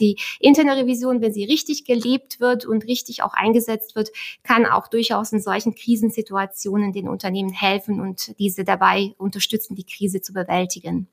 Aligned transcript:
Die 0.00 0.16
interne 0.40 0.76
Revision, 0.76 1.20
wenn 1.20 1.32
sie 1.32 1.44
richtig 1.44 1.84
gelebt 1.84 2.40
wird 2.40 2.66
und 2.66 2.84
richtig 2.86 3.22
auch 3.22 3.34
eingesetzt 3.34 3.96
wird, 3.96 4.10
kann 4.42 4.66
auch 4.66 4.88
durchaus 4.88 5.32
in 5.32 5.40
solchen 5.40 5.74
Krisensituationen 5.74 6.92
den 6.92 7.08
Unternehmen 7.08 7.52
helfen 7.52 8.00
und 8.00 8.38
diese 8.38 8.64
dabei 8.64 9.14
unterstützen, 9.18 9.74
die 9.74 9.84
Krise 9.84 10.20
zu 10.20 10.32
bewältigen. 10.32 11.08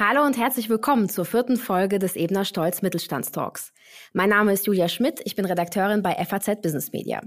Hallo 0.00 0.24
und 0.24 0.38
herzlich 0.38 0.70
willkommen 0.70 1.08
zur 1.08 1.24
vierten 1.24 1.56
Folge 1.56 1.98
des 1.98 2.14
Ebner 2.14 2.44
Stolz 2.44 2.82
Mittelstandstalks. 2.82 3.72
Mein 4.12 4.28
Name 4.28 4.52
ist 4.52 4.64
Julia 4.64 4.88
Schmidt, 4.88 5.20
ich 5.24 5.34
bin 5.34 5.44
Redakteurin 5.44 6.02
bei 6.04 6.14
FAZ 6.24 6.62
Business 6.62 6.92
Media. 6.92 7.20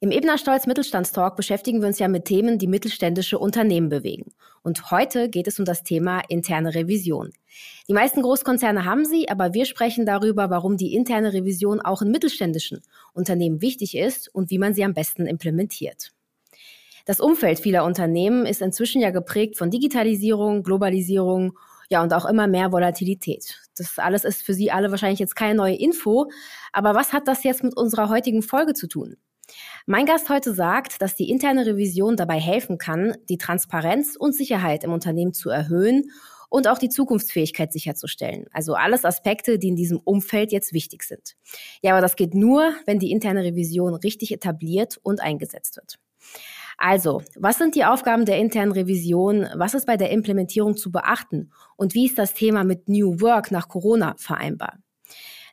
Im 0.00 0.10
Ebner 0.10 0.38
Stolz 0.38 0.66
Mittelstandstalk 0.66 1.36
beschäftigen 1.36 1.82
wir 1.82 1.88
uns 1.88 1.98
ja 1.98 2.08
mit 2.08 2.24
Themen, 2.24 2.56
die 2.56 2.68
mittelständische 2.68 3.38
Unternehmen 3.38 3.90
bewegen. 3.90 4.32
Und 4.62 4.90
heute 4.90 5.28
geht 5.28 5.46
es 5.46 5.58
um 5.58 5.66
das 5.66 5.82
Thema 5.82 6.22
interne 6.30 6.74
Revision. 6.74 7.32
Die 7.86 7.92
meisten 7.92 8.22
Großkonzerne 8.22 8.86
haben 8.86 9.04
sie, 9.04 9.28
aber 9.28 9.52
wir 9.52 9.66
sprechen 9.66 10.06
darüber, 10.06 10.48
warum 10.48 10.78
die 10.78 10.94
interne 10.94 11.34
Revision 11.34 11.82
auch 11.82 12.00
in 12.00 12.10
mittelständischen 12.10 12.80
Unternehmen 13.12 13.60
wichtig 13.60 13.94
ist 13.94 14.34
und 14.34 14.48
wie 14.48 14.58
man 14.58 14.72
sie 14.72 14.84
am 14.84 14.94
besten 14.94 15.26
implementiert. 15.26 16.12
Das 17.04 17.20
Umfeld 17.20 17.60
vieler 17.60 17.84
Unternehmen 17.84 18.46
ist 18.46 18.62
inzwischen 18.62 19.02
ja 19.02 19.10
geprägt 19.10 19.58
von 19.58 19.70
Digitalisierung, 19.70 20.62
Globalisierung 20.62 21.58
ja, 21.90 22.02
und 22.02 22.14
auch 22.14 22.24
immer 22.24 22.46
mehr 22.46 22.72
Volatilität. 22.72 23.60
Das 23.76 23.98
alles 23.98 24.24
ist 24.24 24.42
für 24.42 24.54
Sie 24.54 24.70
alle 24.70 24.90
wahrscheinlich 24.90 25.18
jetzt 25.18 25.34
keine 25.34 25.56
neue 25.56 25.74
Info. 25.74 26.30
Aber 26.72 26.94
was 26.94 27.12
hat 27.12 27.26
das 27.26 27.42
jetzt 27.42 27.64
mit 27.64 27.76
unserer 27.76 28.08
heutigen 28.08 28.42
Folge 28.42 28.74
zu 28.74 28.86
tun? 28.86 29.16
Mein 29.86 30.06
Gast 30.06 30.28
heute 30.28 30.54
sagt, 30.54 31.02
dass 31.02 31.16
die 31.16 31.28
interne 31.28 31.66
Revision 31.66 32.16
dabei 32.16 32.38
helfen 32.38 32.78
kann, 32.78 33.16
die 33.28 33.38
Transparenz 33.38 34.14
und 34.16 34.36
Sicherheit 34.36 34.84
im 34.84 34.92
Unternehmen 34.92 35.32
zu 35.32 35.50
erhöhen 35.50 36.12
und 36.48 36.68
auch 36.68 36.78
die 36.78 36.88
Zukunftsfähigkeit 36.88 37.72
sicherzustellen. 37.72 38.46
Also 38.52 38.74
alles 38.74 39.04
Aspekte, 39.04 39.58
die 39.58 39.68
in 39.68 39.76
diesem 39.76 39.98
Umfeld 39.98 40.52
jetzt 40.52 40.72
wichtig 40.72 41.02
sind. 41.02 41.34
Ja, 41.82 41.92
aber 41.92 42.00
das 42.00 42.14
geht 42.14 42.34
nur, 42.34 42.72
wenn 42.86 43.00
die 43.00 43.10
interne 43.10 43.42
Revision 43.42 43.94
richtig 43.94 44.30
etabliert 44.32 44.98
und 45.02 45.20
eingesetzt 45.20 45.76
wird. 45.76 45.98
Also, 46.82 47.22
was 47.36 47.58
sind 47.58 47.74
die 47.74 47.84
Aufgaben 47.84 48.24
der 48.24 48.38
internen 48.38 48.72
Revision? 48.72 49.46
Was 49.54 49.74
ist 49.74 49.86
bei 49.86 49.98
der 49.98 50.10
Implementierung 50.10 50.78
zu 50.78 50.90
beachten? 50.90 51.52
Und 51.76 51.92
wie 51.92 52.06
ist 52.06 52.16
das 52.16 52.32
Thema 52.32 52.64
mit 52.64 52.88
New 52.88 53.20
Work 53.20 53.50
nach 53.50 53.68
Corona 53.68 54.14
vereinbar? 54.16 54.78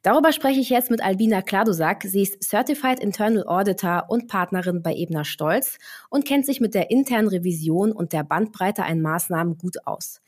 Darüber 0.03 0.31
spreche 0.31 0.61
ich 0.61 0.69
jetzt 0.69 0.89
mit 0.89 1.03
Albina 1.03 1.41
Kladusak. 1.41 2.03
Sie 2.03 2.21
ist 2.21 2.41
Certified 2.41 3.01
Internal 3.01 3.45
Auditor 3.45 4.05
und 4.07 4.29
Partnerin 4.29 4.81
bei 4.81 4.95
Ebner 4.95 5.25
Stolz 5.25 5.79
und 6.09 6.23
kennt 6.23 6.45
sich 6.45 6.61
mit 6.61 6.73
der 6.73 6.91
internen 6.91 7.27
Revision 7.27 7.91
und 7.91 8.13
der 8.13 8.23
Bandbreite 8.23 8.85
an 8.85 9.01
Maßnahmen 9.01 9.57
gut 9.57 9.85
aus. 9.85 10.21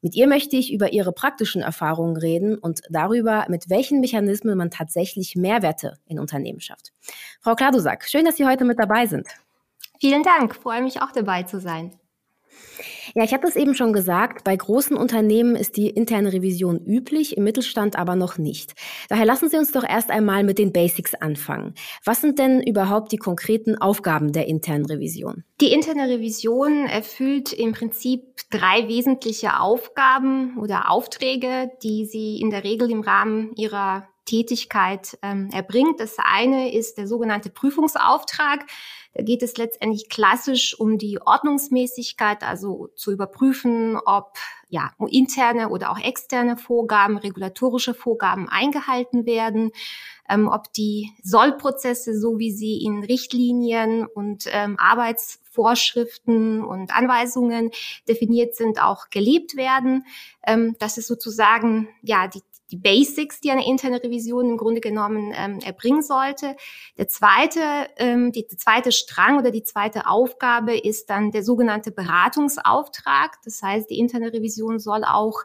Mit 0.00 0.14
ihr 0.14 0.26
möchte 0.26 0.56
ich 0.56 0.72
über 0.72 0.94
ihre 0.94 1.12
praktischen 1.12 1.60
Erfahrungen 1.60 2.16
reden 2.16 2.56
und 2.56 2.80
darüber, 2.88 3.44
mit 3.50 3.68
welchen 3.68 4.00
Mechanismen 4.00 4.56
man 4.56 4.70
tatsächlich 4.70 5.36
Mehrwerte 5.36 5.98
in 6.06 6.18
Unternehmen 6.18 6.60
schafft. 6.60 6.94
Frau 7.42 7.54
Kladusak, 7.54 8.04
schön, 8.04 8.24
dass 8.24 8.36
Sie 8.36 8.46
heute 8.46 8.64
mit 8.64 8.78
dabei 8.78 9.06
sind. 9.06 9.26
Vielen 10.00 10.22
Dank, 10.22 10.54
freue 10.54 10.82
mich 10.82 11.02
auch 11.02 11.12
dabei 11.12 11.42
zu 11.44 11.60
sein. 11.60 11.98
Ja, 13.14 13.24
ich 13.24 13.32
habe 13.32 13.46
es 13.46 13.56
eben 13.56 13.74
schon 13.74 13.92
gesagt, 13.92 14.44
bei 14.44 14.56
großen 14.56 14.96
Unternehmen 14.96 15.56
ist 15.56 15.76
die 15.76 15.88
interne 15.88 16.32
Revision 16.32 16.84
üblich, 16.84 17.36
im 17.36 17.44
Mittelstand 17.44 17.96
aber 17.96 18.16
noch 18.16 18.36
nicht. 18.36 18.74
Daher 19.08 19.24
lassen 19.24 19.48
Sie 19.48 19.56
uns 19.56 19.72
doch 19.72 19.84
erst 19.88 20.10
einmal 20.10 20.44
mit 20.44 20.58
den 20.58 20.72
Basics 20.72 21.14
anfangen. 21.14 21.74
Was 22.04 22.20
sind 22.20 22.38
denn 22.38 22.60
überhaupt 22.62 23.12
die 23.12 23.16
konkreten 23.16 23.76
Aufgaben 23.76 24.32
der 24.32 24.46
internen 24.46 24.86
Revision? 24.86 25.44
Die 25.60 25.72
interne 25.72 26.08
Revision 26.08 26.86
erfüllt 26.86 27.52
im 27.52 27.72
Prinzip 27.72 28.22
drei 28.50 28.88
wesentliche 28.88 29.60
Aufgaben 29.60 30.58
oder 30.58 30.90
Aufträge, 30.90 31.70
die 31.82 32.04
sie 32.04 32.40
in 32.40 32.50
der 32.50 32.64
Regel 32.64 32.90
im 32.90 33.00
Rahmen 33.00 33.54
ihrer 33.54 34.08
Tätigkeit 34.26 35.18
ähm, 35.22 35.48
erbringt. 35.52 36.00
Das 36.00 36.16
eine 36.18 36.74
ist 36.74 36.98
der 36.98 37.06
sogenannte 37.06 37.48
Prüfungsauftrag. 37.48 38.66
Da 39.14 39.22
geht 39.22 39.42
es 39.42 39.56
letztendlich 39.56 40.10
klassisch 40.10 40.78
um 40.78 40.98
die 40.98 41.18
Ordnungsmäßigkeit, 41.22 42.42
also 42.42 42.88
zu 42.96 43.12
überprüfen, 43.12 43.96
ob 44.04 44.36
ja, 44.68 44.90
interne 45.08 45.70
oder 45.70 45.90
auch 45.90 45.98
externe 45.98 46.58
Vorgaben, 46.58 47.16
regulatorische 47.16 47.94
Vorgaben 47.94 48.46
eingehalten 48.48 49.24
werden, 49.24 49.70
ähm, 50.28 50.48
ob 50.48 50.70
die 50.74 51.12
Sollprozesse, 51.22 52.18
so 52.18 52.38
wie 52.38 52.52
sie 52.52 52.82
in 52.82 53.04
Richtlinien 53.04 54.06
und 54.06 54.44
ähm, 54.48 54.76
Arbeitsvorschriften 54.78 56.62
und 56.62 56.94
Anweisungen 56.94 57.70
definiert 58.08 58.54
sind, 58.54 58.82
auch 58.82 59.08
gelebt 59.08 59.56
werden. 59.56 60.04
Ähm, 60.46 60.76
das 60.78 60.98
ist 60.98 61.06
sozusagen 61.06 61.88
ja 62.02 62.28
die, 62.28 62.42
die 62.70 62.76
Basics, 62.76 63.40
die 63.40 63.50
eine 63.50 63.66
interne 63.66 64.02
Revision 64.02 64.50
im 64.50 64.56
Grunde 64.56 64.80
genommen 64.80 65.32
ähm, 65.36 65.60
erbringen 65.64 66.02
sollte. 66.02 66.56
Der 66.98 67.08
zweite, 67.08 67.60
ähm, 67.96 68.32
die, 68.32 68.46
der 68.46 68.58
zweite 68.58 68.92
Strang 68.92 69.38
oder 69.38 69.50
die 69.50 69.62
zweite 69.62 70.06
Aufgabe 70.06 70.76
ist 70.76 71.10
dann 71.10 71.30
der 71.30 71.42
sogenannte 71.42 71.92
Beratungsauftrag. 71.92 73.38
Das 73.44 73.62
heißt, 73.62 73.90
die 73.90 73.98
interne 73.98 74.32
Revision 74.32 74.78
soll 74.78 75.04
auch 75.04 75.44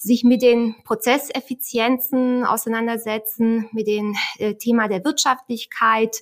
sich 0.00 0.22
mit 0.22 0.42
den 0.42 0.76
Prozesseffizienzen 0.84 2.44
auseinandersetzen, 2.44 3.68
mit 3.72 3.88
dem 3.88 4.14
äh, 4.38 4.54
Thema 4.54 4.86
der 4.86 5.04
Wirtschaftlichkeit, 5.04 6.18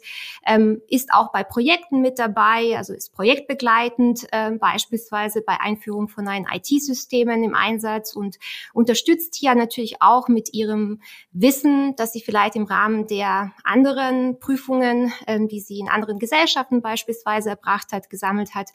ähm, 0.46 0.80
ist 0.88 1.12
auch 1.12 1.30
bei 1.30 1.44
Projekten 1.44 2.00
mit 2.00 2.18
dabei, 2.18 2.74
also 2.78 2.94
ist 2.94 3.12
projektbegleitend, 3.12 4.28
äh, 4.32 4.52
beispielsweise 4.52 5.42
bei 5.42 5.60
Einführung 5.60 6.08
von 6.08 6.24
neuen 6.24 6.46
IT-Systemen 6.50 7.44
im 7.44 7.54
Einsatz 7.54 8.16
und 8.16 8.38
unterstützt 8.72 9.34
hier 9.34 9.54
natürlich 9.54 10.00
auch 10.00 10.28
mit 10.28 10.54
ihrem 10.54 11.02
Wissen, 11.32 11.94
dass 11.96 12.14
sie 12.14 12.22
vielleicht 12.22 12.56
im 12.56 12.64
Rahmen 12.64 13.06
der 13.06 13.52
anderen 13.62 14.40
Prüfungen, 14.40 15.12
ähm, 15.26 15.48
die 15.48 15.60
sie 15.60 15.80
in 15.80 15.90
anderen 15.90 16.18
Gesellschaften 16.18 16.80
beispielsweise 16.80 17.50
erbracht 17.50 17.92
hat, 17.92 18.08
gesammelt 18.08 18.54
hat. 18.54 18.70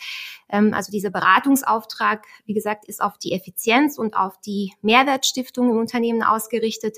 Ähm, 0.47 0.75
also 0.75 0.91
dieser 0.91 1.09
Beratungsauftrag, 1.09 2.23
wie 2.45 2.53
gesagt, 2.53 2.85
ist 2.85 3.01
auf 3.01 3.17
die 3.17 3.33
Effizienz 3.33 3.97
und 3.97 4.15
auf 4.15 4.39
die 4.39 4.73
Mehrwertstiftung 4.91 5.69
im 5.71 5.77
Unternehmen 5.77 6.23
ausgerichtet. 6.23 6.97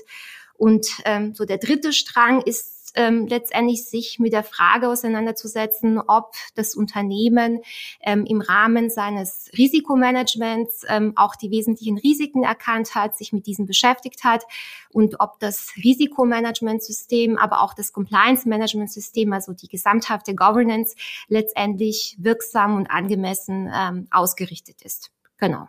Und 0.56 0.86
ähm, 1.04 1.34
so 1.34 1.44
der 1.44 1.58
dritte 1.58 1.92
Strang 1.92 2.40
ist 2.42 2.74
ähm, 2.94 3.26
letztendlich 3.26 3.88
sich 3.88 4.18
mit 4.18 4.32
der 4.32 4.44
Frage 4.44 4.88
auseinanderzusetzen, 4.88 5.98
ob 5.98 6.34
das 6.54 6.74
Unternehmen 6.74 7.60
ähm, 8.00 8.24
im 8.24 8.40
Rahmen 8.40 8.90
seines 8.90 9.50
Risikomanagements 9.56 10.84
ähm, 10.88 11.12
auch 11.16 11.34
die 11.34 11.50
wesentlichen 11.50 11.98
Risiken 11.98 12.44
erkannt 12.44 12.94
hat, 12.94 13.16
sich 13.16 13.32
mit 13.32 13.46
diesen 13.46 13.66
beschäftigt 13.66 14.24
hat 14.24 14.44
und 14.90 15.20
ob 15.20 15.38
das 15.40 15.72
Risikomanagementsystem, 15.76 17.36
aber 17.36 17.62
auch 17.62 17.74
das 17.74 17.92
Compliance-Management-System, 17.92 19.32
also 19.32 19.52
die 19.52 19.68
gesamthafte 19.68 20.34
Governance, 20.34 20.94
letztendlich 21.28 22.16
wirksam 22.20 22.76
und 22.76 22.86
angemessen 22.86 23.70
ähm, 23.74 24.06
ausgerichtet 24.10 24.82
ist. 24.82 25.10
Genau. 25.38 25.68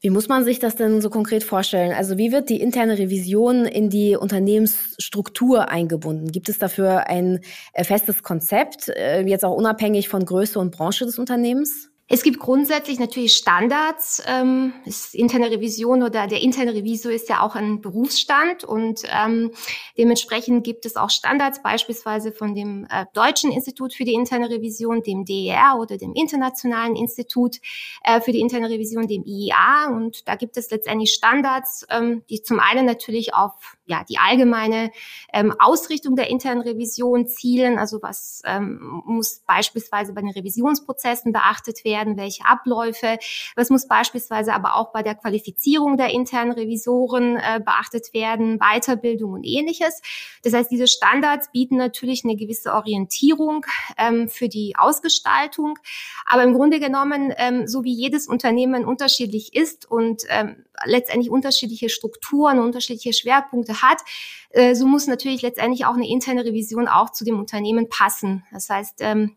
Wie 0.00 0.10
muss 0.10 0.28
man 0.28 0.44
sich 0.44 0.58
das 0.58 0.76
denn 0.76 1.00
so 1.00 1.10
konkret 1.10 1.44
vorstellen? 1.44 1.92
Also 1.92 2.18
wie 2.18 2.32
wird 2.32 2.48
die 2.48 2.60
interne 2.60 2.98
Revision 2.98 3.64
in 3.64 3.90
die 3.90 4.16
Unternehmensstruktur 4.16 5.68
eingebunden? 5.68 6.30
Gibt 6.30 6.48
es 6.48 6.58
dafür 6.58 7.08
ein 7.08 7.40
äh, 7.72 7.84
festes 7.84 8.22
Konzept, 8.22 8.88
äh, 8.88 9.22
jetzt 9.22 9.44
auch 9.44 9.54
unabhängig 9.54 10.08
von 10.08 10.24
Größe 10.24 10.58
und 10.58 10.70
Branche 10.70 11.04
des 11.04 11.18
Unternehmens? 11.18 11.90
Es 12.10 12.22
gibt 12.22 12.38
grundsätzlich 12.38 12.98
natürlich 12.98 13.34
Standards. 13.34 14.22
Ähm, 14.26 14.72
ist 14.86 15.14
interne 15.14 15.50
Revision 15.50 16.02
oder 16.02 16.26
der 16.26 16.40
interne 16.40 16.72
Revisor 16.72 17.12
ist 17.12 17.28
ja 17.28 17.42
auch 17.42 17.54
ein 17.54 17.82
Berufsstand 17.82 18.64
und 18.64 19.02
ähm, 19.12 19.52
dementsprechend 19.98 20.64
gibt 20.64 20.86
es 20.86 20.96
auch 20.96 21.10
Standards, 21.10 21.62
beispielsweise 21.62 22.32
von 22.32 22.54
dem 22.54 22.86
äh, 22.90 23.04
Deutschen 23.12 23.52
Institut 23.52 23.92
für 23.92 24.04
die 24.04 24.14
interne 24.14 24.48
Revision, 24.48 25.02
dem 25.02 25.26
DER 25.26 25.76
oder 25.78 25.98
dem 25.98 26.14
Internationalen 26.14 26.96
Institut 26.96 27.56
äh, 28.04 28.22
für 28.22 28.32
die 28.32 28.40
interne 28.40 28.70
Revision, 28.70 29.06
dem 29.06 29.24
IIA. 29.26 29.90
Und 29.94 30.26
da 30.26 30.36
gibt 30.36 30.56
es 30.56 30.70
letztendlich 30.70 31.12
Standards, 31.12 31.86
ähm, 31.90 32.22
die 32.30 32.42
zum 32.42 32.58
einen 32.58 32.86
natürlich 32.86 33.34
auf 33.34 33.77
ja, 33.88 34.04
die 34.04 34.18
allgemeine 34.18 34.92
ähm, 35.32 35.54
Ausrichtung 35.58 36.14
der 36.14 36.28
internen 36.28 36.60
Revision 36.60 37.26
zielen. 37.26 37.78
Also 37.78 38.02
was 38.02 38.42
ähm, 38.44 39.02
muss 39.06 39.40
beispielsweise 39.46 40.12
bei 40.12 40.20
den 40.20 40.30
Revisionsprozessen 40.30 41.32
beachtet 41.32 41.84
werden, 41.84 42.18
welche 42.18 42.44
Abläufe, 42.44 43.18
was 43.56 43.70
muss 43.70 43.88
beispielsweise 43.88 44.52
aber 44.52 44.76
auch 44.76 44.92
bei 44.92 45.02
der 45.02 45.14
Qualifizierung 45.14 45.96
der 45.96 46.10
internen 46.10 46.52
Revisoren 46.52 47.36
äh, 47.36 47.60
beachtet 47.64 48.12
werden, 48.12 48.58
Weiterbildung 48.58 49.32
und 49.32 49.44
ähnliches. 49.44 50.02
Das 50.42 50.52
heißt, 50.52 50.70
diese 50.70 50.86
Standards 50.86 51.50
bieten 51.50 51.76
natürlich 51.76 52.24
eine 52.24 52.36
gewisse 52.36 52.74
Orientierung 52.74 53.64
ähm, 53.96 54.28
für 54.28 54.50
die 54.50 54.74
Ausgestaltung. 54.76 55.78
Aber 56.26 56.42
im 56.42 56.52
Grunde 56.52 56.78
genommen, 56.78 57.32
ähm, 57.38 57.66
so 57.66 57.84
wie 57.84 57.94
jedes 57.94 58.28
Unternehmen 58.28 58.84
unterschiedlich 58.84 59.56
ist 59.56 59.90
und 59.90 60.24
ähm, 60.28 60.64
letztendlich 60.84 61.30
unterschiedliche 61.30 61.88
Strukturen, 61.88 62.58
unterschiedliche 62.60 63.12
Schwerpunkte 63.12 63.77
hat, 63.82 64.02
äh, 64.50 64.74
so 64.74 64.86
muss 64.86 65.06
natürlich 65.06 65.42
letztendlich 65.42 65.86
auch 65.86 65.94
eine 65.94 66.08
interne 66.08 66.44
Revision 66.44 66.88
auch 66.88 67.10
zu 67.10 67.24
dem 67.24 67.38
Unternehmen 67.38 67.88
passen. 67.88 68.44
Das 68.52 68.68
heißt, 68.68 68.96
ähm, 69.00 69.36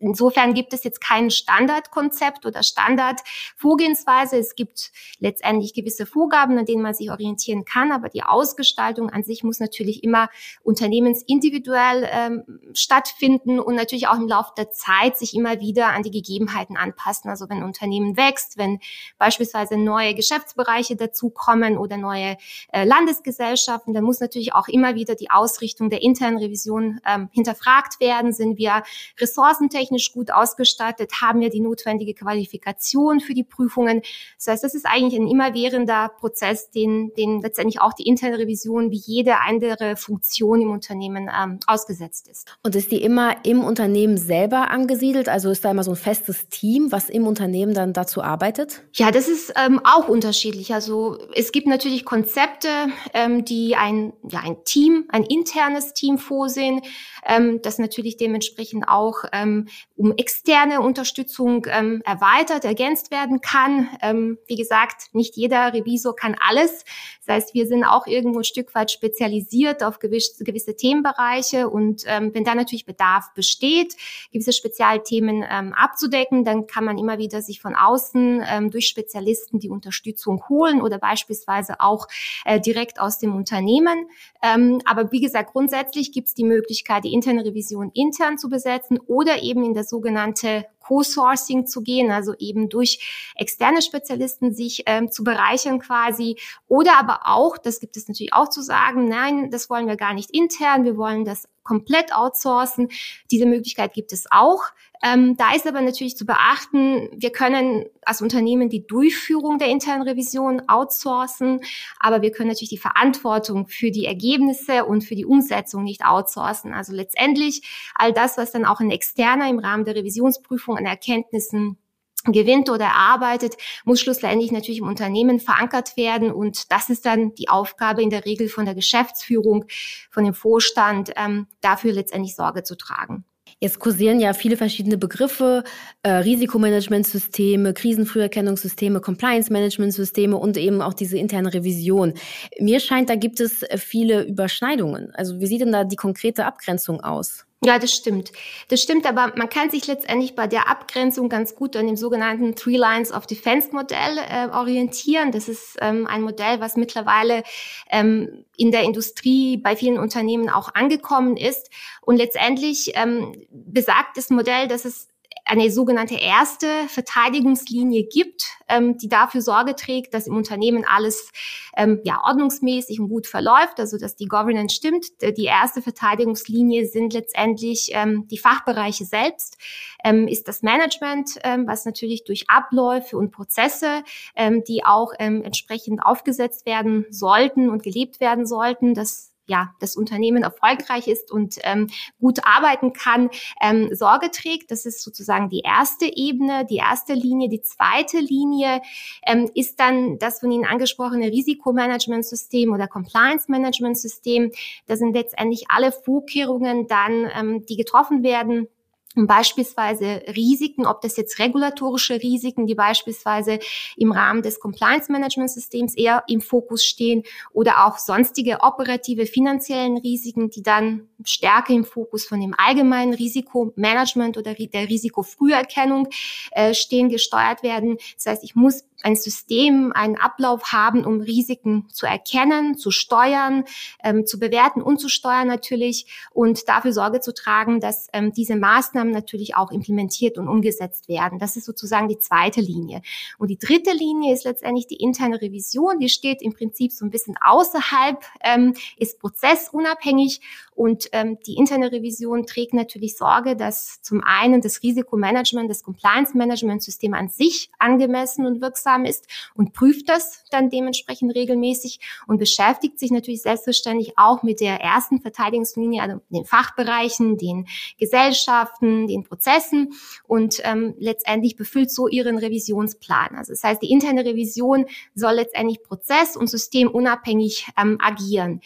Insofern 0.00 0.52
gibt 0.52 0.74
es 0.74 0.84
jetzt 0.84 1.00
kein 1.00 1.30
Standardkonzept 1.30 2.44
oder 2.44 2.62
Standardvorgehensweise. 2.62 4.36
Es 4.36 4.54
gibt 4.54 4.90
letztendlich 5.18 5.72
gewisse 5.72 6.04
Vorgaben, 6.04 6.58
an 6.58 6.66
denen 6.66 6.82
man 6.82 6.92
sich 6.92 7.10
orientieren 7.10 7.64
kann, 7.64 7.90
aber 7.90 8.10
die 8.10 8.22
Ausgestaltung 8.22 9.08
an 9.08 9.22
sich 9.22 9.42
muss 9.42 9.60
natürlich 9.60 10.04
immer 10.04 10.28
unternehmensindividuell 10.62 12.08
ähm, 12.10 12.44
stattfinden 12.74 13.58
und 13.58 13.74
natürlich 13.74 14.08
auch 14.08 14.16
im 14.16 14.28
Laufe 14.28 14.52
der 14.56 14.70
Zeit 14.70 15.16
sich 15.16 15.34
immer 15.34 15.60
wieder 15.60 15.88
an 15.88 16.02
die 16.02 16.10
Gegebenheiten 16.10 16.76
anpassen. 16.76 17.30
Also 17.30 17.48
wenn 17.48 17.62
Unternehmen 17.62 18.16
wächst, 18.16 18.58
wenn 18.58 18.78
beispielsweise 19.18 19.78
neue 19.78 20.14
Geschäftsbereiche 20.14 20.96
dazukommen 20.96 21.78
oder 21.78 21.96
neue 21.96 22.36
äh, 22.72 22.84
Landesgesellschaften, 22.84 23.94
dann 23.94 24.04
muss 24.04 24.20
natürlich 24.20 24.52
auch 24.52 24.68
immer 24.68 24.94
wieder 24.94 25.14
die 25.14 25.30
Ausrichtung 25.30 25.88
der 25.88 26.02
internen 26.02 26.36
Revision 26.38 27.00
ähm, 27.06 27.30
hinterfragt 27.32 28.00
werden. 28.00 28.32
Sind 28.32 28.58
wir 28.58 28.82
Ressourcen 29.18 29.61
technisch 29.70 30.12
gut 30.12 30.30
ausgestattet, 30.30 31.12
haben 31.20 31.40
wir 31.40 31.50
die 31.50 31.60
notwendige 31.60 32.14
Qualifikation 32.14 33.20
für 33.20 33.34
die 33.34 33.44
Prüfungen. 33.44 34.02
Das 34.36 34.48
heißt, 34.48 34.64
das 34.64 34.74
ist 34.74 34.86
eigentlich 34.86 35.20
ein 35.20 35.28
immerwährender 35.28 36.10
Prozess, 36.18 36.70
den, 36.70 37.12
den 37.14 37.40
letztendlich 37.40 37.80
auch 37.80 37.92
die 37.92 38.06
interne 38.06 38.38
Revision 38.38 38.90
wie 38.90 39.00
jede 39.04 39.40
andere 39.40 39.96
Funktion 39.96 40.60
im 40.62 40.70
Unternehmen 40.70 41.28
ähm, 41.28 41.58
ausgesetzt 41.66 42.28
ist. 42.28 42.56
Und 42.62 42.74
ist 42.74 42.90
die 42.90 43.02
immer 43.02 43.44
im 43.44 43.64
Unternehmen 43.64 44.18
selber 44.18 44.70
angesiedelt? 44.70 45.28
Also 45.28 45.50
ist 45.50 45.64
da 45.64 45.70
immer 45.70 45.84
so 45.84 45.92
ein 45.92 45.96
festes 45.96 46.48
Team, 46.48 46.92
was 46.92 47.08
im 47.08 47.26
Unternehmen 47.26 47.74
dann 47.74 47.92
dazu 47.92 48.22
arbeitet? 48.22 48.82
Ja, 48.94 49.10
das 49.10 49.28
ist 49.28 49.52
ähm, 49.56 49.80
auch 49.84 50.08
unterschiedlich. 50.08 50.74
Also 50.74 51.18
es 51.34 51.52
gibt 51.52 51.66
natürlich 51.66 52.04
Konzepte, 52.04 52.68
ähm, 53.14 53.44
die 53.44 53.76
ein, 53.76 54.12
ja, 54.28 54.40
ein 54.40 54.56
Team, 54.64 55.04
ein 55.08 55.24
internes 55.24 55.94
Team 55.94 56.18
vorsehen, 56.18 56.82
ähm, 57.26 57.60
das 57.62 57.78
natürlich 57.78 58.16
dementsprechend 58.16 58.88
auch 58.88 59.24
ähm, 59.32 59.51
ähm, 59.52 59.68
um 59.96 60.12
externe 60.16 60.80
Unterstützung 60.80 61.66
ähm, 61.70 62.02
erweitert, 62.04 62.64
ergänzt 62.64 63.10
werden 63.10 63.40
kann. 63.40 63.88
Ähm, 64.00 64.38
wie 64.46 64.56
gesagt, 64.56 65.14
nicht 65.14 65.36
jeder 65.36 65.72
Revisor 65.72 66.16
kann 66.16 66.36
alles. 66.40 66.84
Das 67.24 67.36
heißt, 67.36 67.54
wir 67.54 67.66
sind 67.66 67.84
auch 67.84 68.06
irgendwo 68.06 68.40
ein 68.40 68.44
Stück 68.44 68.74
weit 68.74 68.90
spezialisiert 68.90 69.82
auf 69.82 69.98
gewisse, 69.98 70.42
gewisse 70.44 70.74
Themenbereiche 70.74 71.68
und 71.68 72.02
ähm, 72.06 72.34
wenn 72.34 72.44
da 72.44 72.54
natürlich 72.54 72.84
Bedarf 72.84 73.32
besteht, 73.34 73.94
gewisse 74.32 74.52
Spezialthemen 74.52 75.44
ähm, 75.48 75.72
abzudecken, 75.72 76.44
dann 76.44 76.66
kann 76.66 76.84
man 76.84 76.98
immer 76.98 77.18
wieder 77.18 77.42
sich 77.42 77.60
von 77.60 77.74
außen 77.76 78.42
ähm, 78.46 78.70
durch 78.70 78.88
Spezialisten 78.88 79.60
die 79.60 79.70
Unterstützung 79.70 80.48
holen 80.48 80.82
oder 80.82 80.98
beispielsweise 80.98 81.80
auch 81.80 82.08
äh, 82.44 82.60
direkt 82.60 83.00
aus 83.00 83.18
dem 83.18 83.34
Unternehmen. 83.36 84.08
Ähm, 84.42 84.80
aber 84.84 85.12
wie 85.12 85.20
gesagt, 85.20 85.52
grundsätzlich 85.52 86.12
gibt 86.12 86.28
es 86.28 86.34
die 86.34 86.44
Möglichkeit, 86.44 87.04
die 87.04 87.12
interne 87.12 87.44
Revision 87.44 87.90
intern 87.94 88.38
zu 88.38 88.48
besetzen 88.48 88.98
oder 89.06 89.41
eben 89.42 89.64
in 89.64 89.74
das 89.74 89.90
sogenannte 89.90 90.66
Co-Sourcing 90.82 91.66
zu 91.66 91.82
gehen, 91.82 92.10
also 92.10 92.34
eben 92.38 92.68
durch 92.68 93.32
externe 93.34 93.82
Spezialisten 93.82 94.52
sich 94.52 94.82
ähm, 94.86 95.10
zu 95.10 95.24
bereichern 95.24 95.78
quasi. 95.78 96.36
Oder 96.68 96.98
aber 96.98 97.22
auch, 97.24 97.58
das 97.58 97.80
gibt 97.80 97.96
es 97.96 98.08
natürlich 98.08 98.34
auch 98.34 98.48
zu 98.48 98.62
sagen, 98.62 99.08
nein, 99.08 99.50
das 99.50 99.70
wollen 99.70 99.86
wir 99.86 99.96
gar 99.96 100.14
nicht 100.14 100.30
intern, 100.30 100.84
wir 100.84 100.96
wollen 100.96 101.24
das 101.24 101.48
komplett 101.62 102.14
outsourcen. 102.14 102.88
Diese 103.30 103.46
Möglichkeit 103.46 103.94
gibt 103.94 104.12
es 104.12 104.26
auch. 104.30 104.62
Ähm, 105.04 105.36
da 105.36 105.52
ist 105.52 105.66
aber 105.66 105.80
natürlich 105.80 106.16
zu 106.16 106.24
beachten, 106.24 107.08
wir 107.12 107.30
können 107.30 107.86
als 108.02 108.22
Unternehmen 108.22 108.68
die 108.68 108.86
Durchführung 108.86 109.58
der 109.58 109.66
internen 109.66 110.02
Revision 110.02 110.62
outsourcen, 110.68 111.60
aber 111.98 112.22
wir 112.22 112.30
können 112.30 112.50
natürlich 112.50 112.70
die 112.70 112.78
Verantwortung 112.78 113.66
für 113.66 113.90
die 113.90 114.06
Ergebnisse 114.06 114.84
und 114.84 115.02
für 115.02 115.16
die 115.16 115.26
Umsetzung 115.26 115.82
nicht 115.82 116.04
outsourcen. 116.04 116.72
Also 116.72 116.92
letztendlich 116.92 117.62
all 117.96 118.12
das, 118.12 118.38
was 118.38 118.52
dann 118.52 118.64
auch 118.64 118.78
ein 118.78 118.92
Externer 118.92 119.48
im 119.48 119.58
Rahmen 119.58 119.84
der 119.84 119.96
Revisionsprüfung 119.96 120.71
an 120.76 120.86
Erkenntnissen 120.86 121.78
gewinnt 122.24 122.70
oder 122.70 122.84
erarbeitet, 122.84 123.56
muss 123.84 124.00
schlussendlich 124.00 124.52
natürlich 124.52 124.80
im 124.80 124.86
Unternehmen 124.86 125.40
verankert 125.40 125.96
werden. 125.96 126.30
Und 126.30 126.70
das 126.70 126.88
ist 126.88 127.04
dann 127.04 127.34
die 127.34 127.48
Aufgabe 127.48 128.02
in 128.02 128.10
der 128.10 128.24
Regel 128.24 128.48
von 128.48 128.64
der 128.64 128.74
Geschäftsführung, 128.74 129.64
von 130.10 130.24
dem 130.24 130.34
Vorstand, 130.34 131.12
ähm, 131.16 131.48
dafür 131.60 131.92
letztendlich 131.92 132.36
Sorge 132.36 132.62
zu 132.62 132.76
tragen. 132.76 133.24
Jetzt 133.60 133.78
kursieren 133.78 134.18
ja 134.18 134.32
viele 134.32 134.56
verschiedene 134.56 134.98
Begriffe, 134.98 135.62
äh, 136.02 136.10
Risikomanagementsysteme, 136.10 137.74
Krisenfrüherkennungssysteme, 137.74 139.00
Compliance-Management-Systeme 139.00 140.36
und 140.36 140.56
eben 140.56 140.82
auch 140.82 140.94
diese 140.94 141.18
interne 141.18 141.54
Revision. 141.54 142.14
Mir 142.58 142.80
scheint, 142.80 143.08
da 143.08 143.14
gibt 143.14 143.38
es 143.38 143.64
viele 143.76 144.24
Überschneidungen. 144.24 145.14
Also 145.14 145.38
wie 145.40 145.46
sieht 145.46 145.60
denn 145.60 145.72
da 145.72 145.84
die 145.84 145.96
konkrete 145.96 146.44
Abgrenzung 146.44 147.02
aus? 147.02 147.46
Ja, 147.64 147.78
das 147.78 147.94
stimmt. 147.94 148.32
Das 148.68 148.82
stimmt, 148.82 149.06
aber 149.06 149.34
man 149.36 149.48
kann 149.48 149.70
sich 149.70 149.86
letztendlich 149.86 150.34
bei 150.34 150.48
der 150.48 150.68
Abgrenzung 150.68 151.28
ganz 151.28 151.54
gut 151.54 151.76
an 151.76 151.86
dem 151.86 151.96
sogenannten 151.96 152.56
Three 152.56 152.76
Lines 152.76 153.12
of 153.12 153.24
Defense 153.26 153.68
Modell 153.70 154.18
äh, 154.18 154.48
orientieren. 154.48 155.30
Das 155.30 155.48
ist 155.48 155.76
ähm, 155.80 156.08
ein 156.08 156.22
Modell, 156.22 156.58
was 156.58 156.74
mittlerweile 156.76 157.44
ähm, 157.88 158.44
in 158.56 158.72
der 158.72 158.82
Industrie 158.82 159.58
bei 159.58 159.76
vielen 159.76 160.00
Unternehmen 160.00 160.50
auch 160.50 160.74
angekommen 160.74 161.36
ist. 161.36 161.70
Und 162.00 162.16
letztendlich 162.16 162.94
ähm, 162.96 163.46
besagt 163.50 164.16
das 164.16 164.30
Modell, 164.30 164.66
dass 164.66 164.84
es 164.84 165.11
eine 165.52 165.70
sogenannte 165.70 166.14
erste 166.14 166.66
Verteidigungslinie 166.88 168.04
gibt, 168.04 168.56
ähm, 168.70 168.96
die 168.96 169.10
dafür 169.10 169.42
Sorge 169.42 169.76
trägt, 169.76 170.14
dass 170.14 170.26
im 170.26 170.34
Unternehmen 170.34 170.86
alles 170.88 171.30
ähm, 171.76 172.00
ja 172.04 172.22
ordnungsmäßig 172.24 173.00
und 173.00 173.10
gut 173.10 173.26
verläuft, 173.26 173.78
also 173.78 173.98
dass 173.98 174.16
die 174.16 174.24
Governance 174.24 174.74
stimmt. 174.74 175.08
Die 175.20 175.44
erste 175.44 175.82
Verteidigungslinie 175.82 176.86
sind 176.86 177.12
letztendlich 177.12 177.90
ähm, 177.92 178.26
die 178.28 178.38
Fachbereiche 178.38 179.04
selbst, 179.04 179.58
ähm, 180.02 180.26
ist 180.26 180.48
das 180.48 180.62
Management, 180.62 181.38
ähm, 181.44 181.66
was 181.66 181.84
natürlich 181.84 182.24
durch 182.24 182.46
Abläufe 182.48 183.18
und 183.18 183.30
Prozesse, 183.30 184.04
ähm, 184.34 184.64
die 184.66 184.86
auch 184.86 185.12
ähm, 185.18 185.44
entsprechend 185.44 186.02
aufgesetzt 186.02 186.64
werden 186.64 187.04
sollten 187.10 187.68
und 187.68 187.82
gelebt 187.82 188.20
werden 188.20 188.46
sollten, 188.46 188.94
das 188.94 189.31
ja, 189.52 189.74
das 189.80 189.96
Unternehmen 189.96 190.42
erfolgreich 190.42 191.08
ist 191.08 191.30
und 191.30 191.58
ähm, 191.62 191.88
gut 192.18 192.38
arbeiten 192.42 192.94
kann, 192.94 193.28
ähm, 193.60 193.94
Sorge 193.94 194.30
trägt. 194.30 194.70
Das 194.70 194.86
ist 194.86 195.02
sozusagen 195.02 195.50
die 195.50 195.60
erste 195.60 196.06
Ebene, 196.06 196.64
die 196.64 196.78
erste 196.78 197.12
Linie. 197.12 197.50
Die 197.50 197.60
zweite 197.60 198.18
Linie 198.18 198.80
ähm, 199.26 199.50
ist 199.54 199.78
dann 199.78 200.18
das 200.18 200.40
von 200.40 200.50
Ihnen 200.50 200.64
angesprochene 200.64 201.26
Risikomanagementsystem 201.26 202.72
oder 202.72 202.88
Compliance-Management-System. 202.88 204.52
Das 204.86 205.00
sind 205.00 205.12
letztendlich 205.12 205.66
alle 205.68 205.92
Vorkehrungen 205.92 206.86
dann, 206.86 207.30
ähm, 207.36 207.66
die 207.66 207.76
getroffen 207.76 208.22
werden 208.22 208.68
beispielsweise 209.14 210.22
Risiken, 210.34 210.86
ob 210.86 211.00
das 211.00 211.16
jetzt 211.16 211.38
regulatorische 211.38 212.22
Risiken, 212.22 212.66
die 212.66 212.74
beispielsweise 212.74 213.58
im 213.96 214.12
Rahmen 214.12 214.42
des 214.42 214.60
Compliance 214.60 215.10
Management 215.10 215.50
Systems 215.50 215.94
eher 215.94 216.24
im 216.28 216.40
Fokus 216.40 216.84
stehen 216.84 217.22
oder 217.52 217.86
auch 217.86 217.98
sonstige 217.98 218.60
operative 218.60 219.26
finanziellen 219.26 219.98
Risiken, 219.98 220.50
die 220.50 220.62
dann 220.62 221.08
stärker 221.24 221.72
im 221.72 221.84
Fokus 221.84 222.24
von 222.24 222.40
dem 222.40 222.54
allgemeinen 222.56 223.14
Risikomanagement 223.14 224.38
oder 224.38 224.54
der 224.54 224.88
Risikofrüherkennung 224.88 226.08
äh, 226.52 226.74
stehen, 226.74 227.08
gesteuert 227.08 227.62
werden. 227.62 227.98
Das 228.16 228.26
heißt, 228.26 228.44
ich 228.44 228.54
muss 228.54 228.84
ein 229.02 229.16
System, 229.16 229.92
einen 229.94 230.16
Ablauf 230.16 230.72
haben, 230.72 231.04
um 231.04 231.20
Risiken 231.20 231.88
zu 231.90 232.06
erkennen, 232.06 232.76
zu 232.76 232.90
steuern, 232.90 233.64
ähm, 234.02 234.26
zu 234.26 234.38
bewerten 234.38 234.82
und 234.82 234.98
zu 234.98 235.08
steuern 235.08 235.48
natürlich 235.48 236.06
und 236.32 236.68
dafür 236.68 236.92
Sorge 236.92 237.20
zu 237.20 237.34
tragen, 237.34 237.80
dass 237.80 238.08
ähm, 238.12 238.32
diese 238.32 238.56
Maßnahmen 238.56 239.12
natürlich 239.12 239.56
auch 239.56 239.70
implementiert 239.70 240.38
und 240.38 240.48
umgesetzt 240.48 241.08
werden. 241.08 241.38
Das 241.38 241.56
ist 241.56 241.64
sozusagen 241.64 242.08
die 242.08 242.18
zweite 242.18 242.60
Linie. 242.60 243.02
Und 243.38 243.48
die 243.48 243.58
dritte 243.58 243.92
Linie 243.92 244.32
ist 244.34 244.44
letztendlich 244.44 244.86
die 244.86 244.96
interne 244.96 245.40
Revision. 245.40 245.98
Die 245.98 246.08
steht 246.08 246.42
im 246.42 246.52
Prinzip 246.52 246.92
so 246.92 247.04
ein 247.04 247.10
bisschen 247.10 247.36
außerhalb, 247.40 248.22
ähm, 248.42 248.74
ist 248.96 249.18
prozessunabhängig 249.20 250.40
und 250.74 251.08
ähm, 251.12 251.38
die 251.46 251.54
interne 251.56 251.92
Revision 251.92 252.46
trägt 252.46 252.72
natürlich 252.72 253.16
Sorge, 253.16 253.56
dass 253.56 254.00
zum 254.02 254.22
einen 254.24 254.62
das 254.62 254.82
Risikomanagement, 254.82 255.68
das 255.68 255.82
Compliance-Management-System 255.82 257.14
an 257.14 257.28
sich 257.28 257.70
angemessen 257.78 258.46
und 258.46 258.60
wirksam 258.60 258.91
ist 259.04 259.26
und 259.54 259.72
prüft 259.72 260.08
das 260.08 260.44
dann 260.50 260.70
dementsprechend 260.70 261.34
regelmäßig 261.34 262.00
und 262.26 262.38
beschäftigt 262.38 262.98
sich 262.98 263.10
natürlich 263.10 263.42
selbstverständlich 263.42 264.12
auch 264.16 264.42
mit 264.42 264.60
der 264.60 264.80
ersten 264.80 265.20
Verteidigungslinie, 265.20 266.02
also 266.02 266.20
den 266.30 266.44
Fachbereichen, 266.44 267.38
den 267.38 267.66
Gesellschaften, 267.98 269.06
den 269.06 269.24
Prozessen 269.24 269.94
und 270.26 270.60
ähm, 270.64 270.94
letztendlich 270.98 271.56
befüllt 271.56 271.90
so 271.90 272.08
ihren 272.08 272.38
Revisionsplan. 272.38 273.34
Also 273.36 273.52
das 273.52 273.64
heißt, 273.64 273.82
die 273.82 273.90
interne 273.90 274.24
Revision 274.24 274.86
soll 275.14 275.32
letztendlich 275.32 275.82
prozess- 275.82 276.36
und 276.36 276.48
systemunabhängig 276.48 277.68
ähm, 277.80 277.98
agieren. 278.00 278.60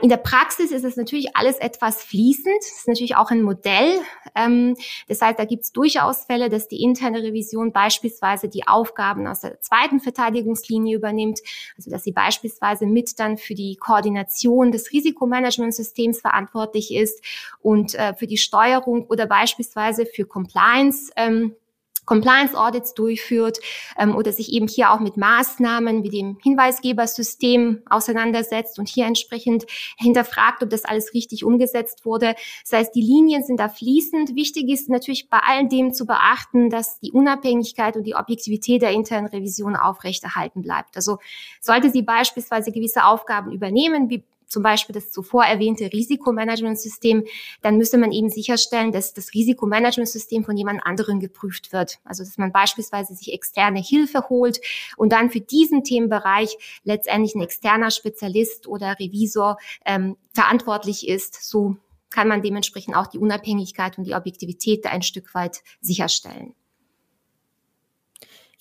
In 0.00 0.08
der 0.08 0.16
Praxis 0.16 0.70
ist 0.70 0.84
es 0.84 0.96
natürlich 0.96 1.36
alles 1.36 1.58
etwas 1.58 2.02
fließend. 2.02 2.60
Es 2.60 2.78
ist 2.78 2.88
natürlich 2.88 3.16
auch 3.16 3.30
ein 3.30 3.42
Modell. 3.42 3.98
Ähm, 4.34 4.76
das 5.08 5.20
heißt, 5.20 5.38
da 5.38 5.44
gibt 5.44 5.64
es 5.64 5.72
durchaus 5.72 6.24
Fälle, 6.24 6.48
dass 6.48 6.68
die 6.68 6.82
interne 6.82 7.22
Revision 7.22 7.72
beispielsweise 7.72 8.48
die 8.48 8.66
Aufgaben 8.66 9.26
aus 9.26 9.40
der 9.40 9.60
zweiten 9.60 9.98
Verteidigungslinie 9.98 10.96
übernimmt. 10.96 11.40
Also 11.76 11.90
dass 11.90 12.04
sie 12.04 12.12
beispielsweise 12.12 12.86
mit 12.86 13.18
dann 13.18 13.38
für 13.38 13.54
die 13.54 13.76
Koordination 13.76 14.70
des 14.70 14.92
Risikomanagementsystems 14.92 16.20
verantwortlich 16.20 16.94
ist 16.94 17.22
und 17.60 17.94
äh, 17.94 18.14
für 18.14 18.28
die 18.28 18.38
Steuerung 18.38 19.06
oder 19.06 19.26
beispielsweise 19.26 20.06
für 20.06 20.26
Compliance. 20.26 21.10
Ähm, 21.16 21.56
Compliance 22.04 22.58
Audits 22.58 22.94
durchführt 22.94 23.58
ähm, 23.96 24.14
oder 24.16 24.32
sich 24.32 24.52
eben 24.52 24.66
hier 24.66 24.90
auch 24.90 25.00
mit 25.00 25.16
Maßnahmen 25.16 26.02
wie 26.02 26.10
dem 26.10 26.38
Hinweisgebersystem 26.42 27.82
auseinandersetzt 27.88 28.78
und 28.78 28.88
hier 28.88 29.06
entsprechend 29.06 29.66
hinterfragt, 29.96 30.62
ob 30.62 30.70
das 30.70 30.84
alles 30.84 31.14
richtig 31.14 31.44
umgesetzt 31.44 32.04
wurde. 32.04 32.34
Das 32.62 32.78
heißt, 32.78 32.94
die 32.94 33.02
Linien 33.02 33.44
sind 33.44 33.60
da 33.60 33.68
fließend. 33.68 34.34
Wichtig 34.34 34.68
ist 34.68 34.88
natürlich 34.88 35.28
bei 35.28 35.38
all 35.38 35.68
dem 35.68 35.92
zu 35.92 36.06
beachten, 36.06 36.70
dass 36.70 36.98
die 37.00 37.12
Unabhängigkeit 37.12 37.96
und 37.96 38.04
die 38.04 38.16
Objektivität 38.16 38.82
der 38.82 38.90
internen 38.90 39.26
Revision 39.26 39.76
aufrechterhalten 39.76 40.62
bleibt. 40.62 40.96
Also 40.96 41.18
sollte 41.60 41.90
sie 41.90 42.02
beispielsweise 42.02 42.72
gewisse 42.72 43.04
Aufgaben 43.04 43.52
übernehmen, 43.52 44.10
wie 44.10 44.24
zum 44.52 44.62
Beispiel 44.62 44.92
das 44.92 45.10
zuvor 45.10 45.44
erwähnte 45.44 45.92
Risikomanagementsystem, 45.92 47.24
dann 47.62 47.78
müsste 47.78 47.98
man 47.98 48.12
eben 48.12 48.28
sicherstellen, 48.28 48.92
dass 48.92 49.14
das 49.14 49.32
Risikomanagementsystem 49.32 50.44
von 50.44 50.56
jemand 50.56 50.84
anderem 50.84 51.20
geprüft 51.20 51.72
wird. 51.72 51.98
Also 52.04 52.22
dass 52.22 52.38
man 52.38 52.52
beispielsweise 52.52 53.14
sich 53.14 53.32
externe 53.32 53.80
Hilfe 53.80 54.28
holt 54.28 54.60
und 54.96 55.12
dann 55.12 55.30
für 55.30 55.40
diesen 55.40 55.84
Themenbereich 55.84 56.56
letztendlich 56.84 57.34
ein 57.34 57.42
externer 57.42 57.90
Spezialist 57.90 58.66
oder 58.66 58.98
Revisor 59.00 59.56
ähm, 59.86 60.16
verantwortlich 60.34 61.08
ist. 61.08 61.42
So 61.42 61.76
kann 62.10 62.28
man 62.28 62.42
dementsprechend 62.42 62.94
auch 62.94 63.06
die 63.06 63.18
Unabhängigkeit 63.18 63.96
und 63.96 64.04
die 64.04 64.14
Objektivität 64.14 64.84
ein 64.86 65.02
Stück 65.02 65.34
weit 65.34 65.62
sicherstellen. 65.80 66.54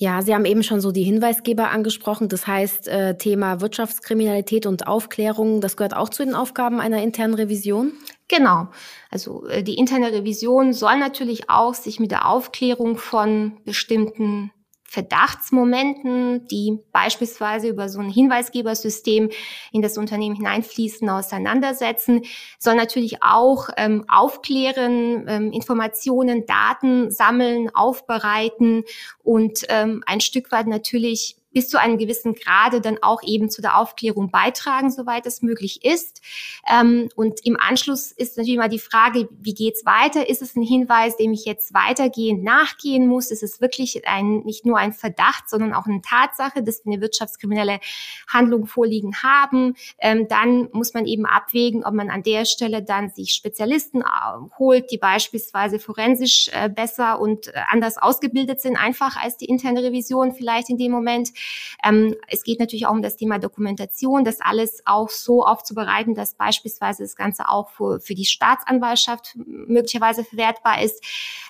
Ja, 0.01 0.23
Sie 0.23 0.33
haben 0.33 0.45
eben 0.45 0.63
schon 0.63 0.81
so 0.81 0.91
die 0.91 1.03
Hinweisgeber 1.03 1.69
angesprochen. 1.69 2.27
Das 2.27 2.47
heißt, 2.47 2.87
äh, 2.87 3.19
Thema 3.19 3.61
Wirtschaftskriminalität 3.61 4.65
und 4.65 4.87
Aufklärung, 4.87 5.61
das 5.61 5.77
gehört 5.77 5.95
auch 5.95 6.09
zu 6.09 6.25
den 6.25 6.33
Aufgaben 6.33 6.79
einer 6.79 7.03
internen 7.03 7.35
Revision? 7.35 7.93
Genau. 8.27 8.69
Also 9.11 9.45
äh, 9.45 9.61
die 9.61 9.75
interne 9.75 10.11
Revision 10.11 10.73
soll 10.73 10.97
natürlich 10.97 11.51
auch 11.51 11.75
sich 11.75 11.99
mit 11.99 12.09
der 12.09 12.27
Aufklärung 12.27 12.97
von 12.97 13.57
bestimmten 13.63 14.49
Verdachtsmomenten, 14.91 16.47
die 16.49 16.77
beispielsweise 16.91 17.69
über 17.69 17.87
so 17.87 18.01
ein 18.01 18.09
Hinweisgebersystem 18.09 19.29
in 19.71 19.81
das 19.81 19.97
Unternehmen 19.97 20.35
hineinfließen, 20.35 21.09
auseinandersetzen, 21.09 22.23
soll 22.59 22.75
natürlich 22.75 23.23
auch 23.23 23.69
ähm, 23.77 24.03
aufklären, 24.09 25.29
ähm, 25.29 25.51
Informationen, 25.53 26.45
Daten 26.45 27.09
sammeln, 27.09 27.73
aufbereiten 27.73 28.83
und 29.23 29.61
ähm, 29.69 30.03
ein 30.07 30.19
Stück 30.19 30.51
weit 30.51 30.67
natürlich 30.67 31.37
bis 31.53 31.69
zu 31.69 31.79
einem 31.79 31.97
gewissen 31.97 32.33
Grade 32.33 32.81
dann 32.81 32.97
auch 33.01 33.21
eben 33.23 33.49
zu 33.49 33.61
der 33.61 33.77
Aufklärung 33.77 34.31
beitragen, 34.31 34.91
soweit 34.91 35.25
es 35.25 35.41
möglich 35.41 35.83
ist. 35.83 36.21
Ähm, 36.69 37.09
und 37.15 37.45
im 37.45 37.57
Anschluss 37.59 38.11
ist 38.11 38.37
natürlich 38.37 38.57
mal 38.57 38.69
die 38.69 38.79
Frage, 38.79 39.27
wie 39.31 39.53
geht's 39.53 39.85
weiter? 39.85 40.29
Ist 40.29 40.41
es 40.41 40.55
ein 40.55 40.63
Hinweis, 40.63 41.17
dem 41.17 41.33
ich 41.33 41.45
jetzt 41.45 41.73
weitergehend 41.73 42.43
nachgehen 42.43 43.07
muss? 43.07 43.31
Ist 43.31 43.43
es 43.43 43.61
wirklich 43.61 44.07
ein, 44.07 44.39
nicht 44.39 44.65
nur 44.65 44.77
ein 44.77 44.93
Verdacht, 44.93 45.49
sondern 45.49 45.73
auch 45.73 45.85
eine 45.85 46.01
Tatsache, 46.01 46.63
dass 46.63 46.85
wir 46.85 46.93
eine 46.93 47.01
wirtschaftskriminelle 47.01 47.79
Handlung 48.27 48.65
vorliegen 48.65 49.15
haben? 49.23 49.75
Ähm, 49.99 50.27
dann 50.27 50.69
muss 50.71 50.93
man 50.93 51.05
eben 51.05 51.25
abwägen, 51.25 51.83
ob 51.83 51.93
man 51.93 52.09
an 52.09 52.23
der 52.23 52.45
Stelle 52.45 52.83
dann 52.83 53.09
sich 53.09 53.33
Spezialisten 53.33 54.01
äh, 54.01 54.05
holt, 54.57 54.91
die 54.91 54.97
beispielsweise 54.97 55.79
forensisch 55.79 56.49
äh, 56.53 56.69
besser 56.69 57.19
und 57.19 57.47
äh, 57.47 57.53
anders 57.69 57.97
ausgebildet 57.97 58.61
sind, 58.61 58.77
einfach 58.77 59.17
als 59.17 59.37
die 59.37 59.45
interne 59.45 59.83
Revision 59.83 60.33
vielleicht 60.33 60.69
in 60.69 60.77
dem 60.77 60.91
Moment 60.91 61.31
ähm, 61.83 62.15
es 62.27 62.43
geht 62.43 62.59
natürlich 62.59 62.85
auch 62.85 62.91
um 62.91 63.01
das 63.01 63.17
Thema 63.17 63.39
Dokumentation, 63.39 64.23
das 64.23 64.41
alles 64.41 64.81
auch 64.85 65.09
so 65.09 65.45
aufzubereiten, 65.45 66.15
dass 66.15 66.35
beispielsweise 66.35 67.03
das 67.03 67.15
Ganze 67.15 67.49
auch 67.49 67.69
für, 67.69 67.99
für 67.99 68.15
die 68.15 68.25
Staatsanwaltschaft 68.25 69.35
möglicherweise 69.35 70.23
verwertbar 70.23 70.81
ist. 70.81 71.03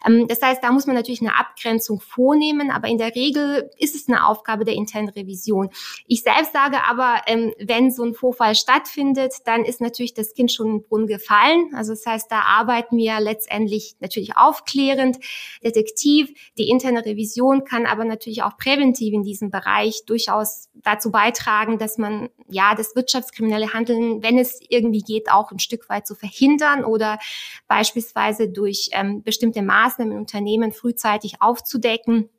Ähm, 0.06 0.28
das 0.28 0.42
heißt, 0.42 0.64
da 0.64 0.72
muss 0.72 0.88
man 0.88 0.96
natürlich 0.96 1.22
eine 1.22 1.38
Abgrenzung 1.38 2.00
vornehmen, 2.00 2.72
aber 2.72 2.88
in 2.88 2.98
der 2.98 3.16
Regel 3.16 3.70
ist 3.78 3.96
es 3.96 4.08
eine 4.08 4.26
Aufgabe 4.26 4.66
der 4.66 4.76
internen 4.76 5.10
Revision. 5.10 5.70
Ich 6.08 6.24
selbst 6.24 6.54
sage 6.54 6.78
aber, 6.88 7.22
ähm, 7.28 7.54
wenn 7.60 7.92
so 7.92 8.04
ein 8.04 8.14
Vorfall 8.14 8.56
stattfindet, 8.56 9.34
dann 9.46 9.66
ist 9.66 9.82
natürlich 9.82 10.14
das 10.14 10.34
Kind 10.34 10.52
schon 10.52 10.68
im 10.68 10.84
Brunnen 10.84 11.08
gefallen. 11.08 11.72
Also 11.76 11.94
das 11.94 12.06
heißt, 12.06 12.32
da 12.32 12.42
arbeiten 12.42 12.98
wir 12.98 13.20
letztendlich 13.20 13.96
natürlich 14.00 14.38
aufklärend, 14.38 15.18
detektiv. 15.64 16.30
Die 16.58 16.70
interne 16.70 17.06
Revision 17.06 17.64
kann 17.64 17.86
aber 17.86 18.06
natürlich 18.06 18.44
auch 18.44 18.58
präventiv 18.58 19.14
in 19.14 19.24
diesem 19.24 19.52
Bereich 19.52 19.81
Bereich 19.82 20.06
durchaus 20.06 20.70
dazu 20.76 21.12
beitragen, 21.12 21.78
dass 21.78 21.98
man 21.98 22.30
ja 22.48 22.76
das 22.76 22.96
wirtschaftskriminelle 22.96 23.74
Handeln, 23.74 24.22
wenn 24.24 24.38
es 24.38 24.60
irgendwie 24.70 25.02
geht, 25.02 25.32
auch 25.32 25.52
ein 25.52 25.60
Stück 25.60 25.90
weit 25.90 26.08
zu 26.08 26.16
verhindern 26.16 26.86
oder 26.86 27.20
beispielsweise 27.68 28.50
durch 28.50 28.90
ähm, 28.92 29.24
bestimmte 29.24 29.62
Maßnahmen 29.62 30.14
im 30.14 30.20
Unternehmen 30.20 30.72
frühzeitig 30.72 31.42
aufzudecken. 31.42 32.30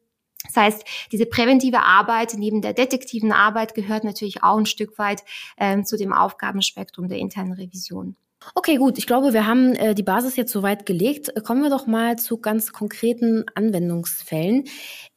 Das 0.46 0.56
heißt, 0.56 0.84
diese 1.12 1.26
präventive 1.26 1.80
Arbeit 1.80 2.34
neben 2.36 2.62
der 2.62 2.72
detektiven 2.72 3.32
Arbeit 3.32 3.74
gehört 3.74 4.04
natürlich 4.04 4.42
auch 4.42 4.58
ein 4.58 4.66
Stück 4.66 4.98
weit 4.98 5.22
ähm, 5.56 5.84
zu 5.84 5.96
dem 5.96 6.12
Aufgabenspektrum 6.12 7.08
der 7.08 7.18
internen 7.18 7.52
Revision. 7.52 8.16
Okay, 8.54 8.76
gut. 8.76 8.98
Ich 8.98 9.06
glaube, 9.06 9.32
wir 9.32 9.46
haben 9.46 9.74
äh, 9.74 9.94
die 9.94 10.02
Basis 10.02 10.36
jetzt 10.36 10.52
soweit 10.52 10.86
gelegt. 10.86 11.32
Kommen 11.44 11.62
wir 11.62 11.70
doch 11.70 11.86
mal 11.86 12.16
zu 12.16 12.38
ganz 12.38 12.72
konkreten 12.72 13.44
Anwendungsfällen. 13.54 14.64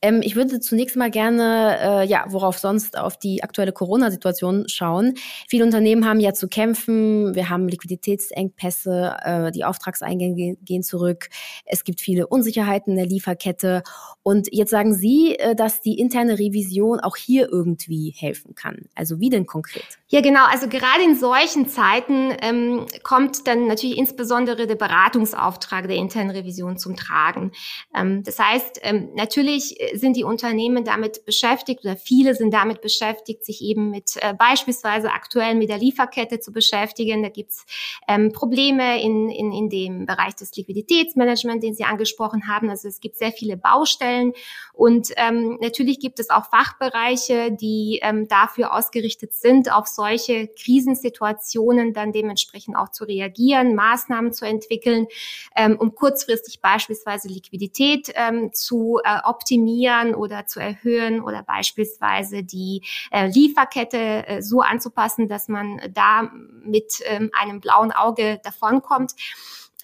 Ähm, 0.01 0.21
ich 0.23 0.35
würde 0.35 0.59
zunächst 0.59 0.95
mal 0.95 1.11
gerne, 1.11 1.77
äh, 1.81 2.07
ja, 2.07 2.25
worauf 2.29 2.57
sonst 2.59 2.97
auf 2.97 3.17
die 3.17 3.43
aktuelle 3.43 3.71
Corona-Situation 3.71 4.67
schauen. 4.67 5.15
Viele 5.47 5.65
Unternehmen 5.65 6.07
haben 6.07 6.19
ja 6.19 6.33
zu 6.33 6.47
kämpfen. 6.47 7.35
Wir 7.35 7.49
haben 7.49 7.67
Liquiditätsengpässe, 7.67 9.17
äh, 9.23 9.51
die 9.51 9.65
Auftragseingänge 9.65 10.57
gehen 10.61 10.83
zurück. 10.83 11.29
Es 11.65 11.83
gibt 11.83 12.01
viele 12.01 12.27
Unsicherheiten 12.27 12.91
in 12.91 12.97
der 12.97 13.07
Lieferkette. 13.07 13.83
Und 14.23 14.47
jetzt 14.51 14.71
sagen 14.71 14.93
Sie, 14.93 15.35
äh, 15.35 15.55
dass 15.55 15.81
die 15.81 15.99
interne 15.99 16.39
Revision 16.39 16.99
auch 16.99 17.15
hier 17.15 17.49
irgendwie 17.51 18.13
helfen 18.15 18.55
kann. 18.55 18.87
Also 18.95 19.19
wie 19.19 19.29
denn 19.29 19.45
konkret? 19.45 19.83
Ja, 20.07 20.21
genau. 20.21 20.45
Also 20.45 20.67
gerade 20.67 21.03
in 21.03 21.15
solchen 21.15 21.67
Zeiten 21.67 22.33
ähm, 22.41 22.85
kommt 23.03 23.14
dann 23.45 23.67
natürlich 23.67 23.97
insbesondere 23.97 24.67
der 24.67 24.75
Beratungsauftrag 24.75 25.87
der 25.87 25.97
internen 25.97 26.31
Revision 26.31 26.77
zum 26.77 26.95
Tragen. 26.95 27.51
Ähm, 27.95 28.23
das 28.23 28.39
heißt, 28.39 28.79
ähm, 28.83 29.09
natürlich 29.15 29.77
sind 29.93 30.15
die 30.15 30.23
Unternehmen 30.23 30.83
damit 30.83 31.25
beschäftigt 31.25 31.83
oder 31.83 31.95
viele 31.95 32.35
sind 32.35 32.53
damit 32.53 32.81
beschäftigt, 32.81 33.45
sich 33.45 33.61
eben 33.61 33.89
mit 33.89 34.13
äh, 34.21 34.33
beispielsweise 34.33 35.11
aktuell 35.11 35.55
mit 35.55 35.69
der 35.69 35.77
Lieferkette 35.77 36.39
zu 36.39 36.51
beschäftigen. 36.51 37.23
Da 37.23 37.29
gibt's 37.29 37.65
ähm, 38.07 38.31
Probleme 38.31 39.01
in, 39.01 39.29
in, 39.29 39.51
in 39.51 39.69
dem 39.69 40.05
Bereich 40.05 40.35
des 40.35 40.55
Liquiditätsmanagements, 40.55 41.65
den 41.65 41.75
Sie 41.75 41.83
angesprochen 41.83 42.47
haben. 42.47 42.69
Also 42.69 42.87
es 42.87 42.99
gibt 42.99 43.17
sehr 43.17 43.31
viele 43.31 43.57
Baustellen 43.57 44.33
und 44.73 45.13
natürlich 45.15 45.99
gibt 45.99 46.19
es 46.19 46.29
auch 46.29 46.49
Fachbereiche, 46.49 47.51
die 47.51 48.01
dafür 48.27 48.73
ausgerichtet 48.73 49.33
sind, 49.33 49.71
auf 49.71 49.87
solche 49.87 50.47
Krisensituationen 50.47 51.93
dann 51.93 52.11
dementsprechend 52.11 52.75
auch 52.75 52.89
zu 53.05 53.07
reagieren, 53.07 53.75
Maßnahmen 53.75 54.33
zu 54.33 54.45
entwickeln, 54.45 55.07
ähm, 55.55 55.77
um 55.77 55.95
kurzfristig 55.95 56.61
beispielsweise 56.61 57.27
Liquidität 57.27 58.11
ähm, 58.15 58.51
zu 58.53 58.99
äh, 59.03 59.19
optimieren 59.23 60.15
oder 60.15 60.45
zu 60.47 60.59
erhöhen 60.59 61.21
oder 61.21 61.43
beispielsweise 61.43 62.43
die 62.43 62.81
äh, 63.11 63.27
Lieferkette 63.27 64.27
äh, 64.27 64.41
so 64.41 64.61
anzupassen, 64.61 65.27
dass 65.27 65.47
man 65.47 65.81
da 65.93 66.31
mit 66.63 67.01
ähm, 67.05 67.29
einem 67.39 67.59
blauen 67.59 67.91
Auge 67.91 68.39
davonkommt. 68.43 69.13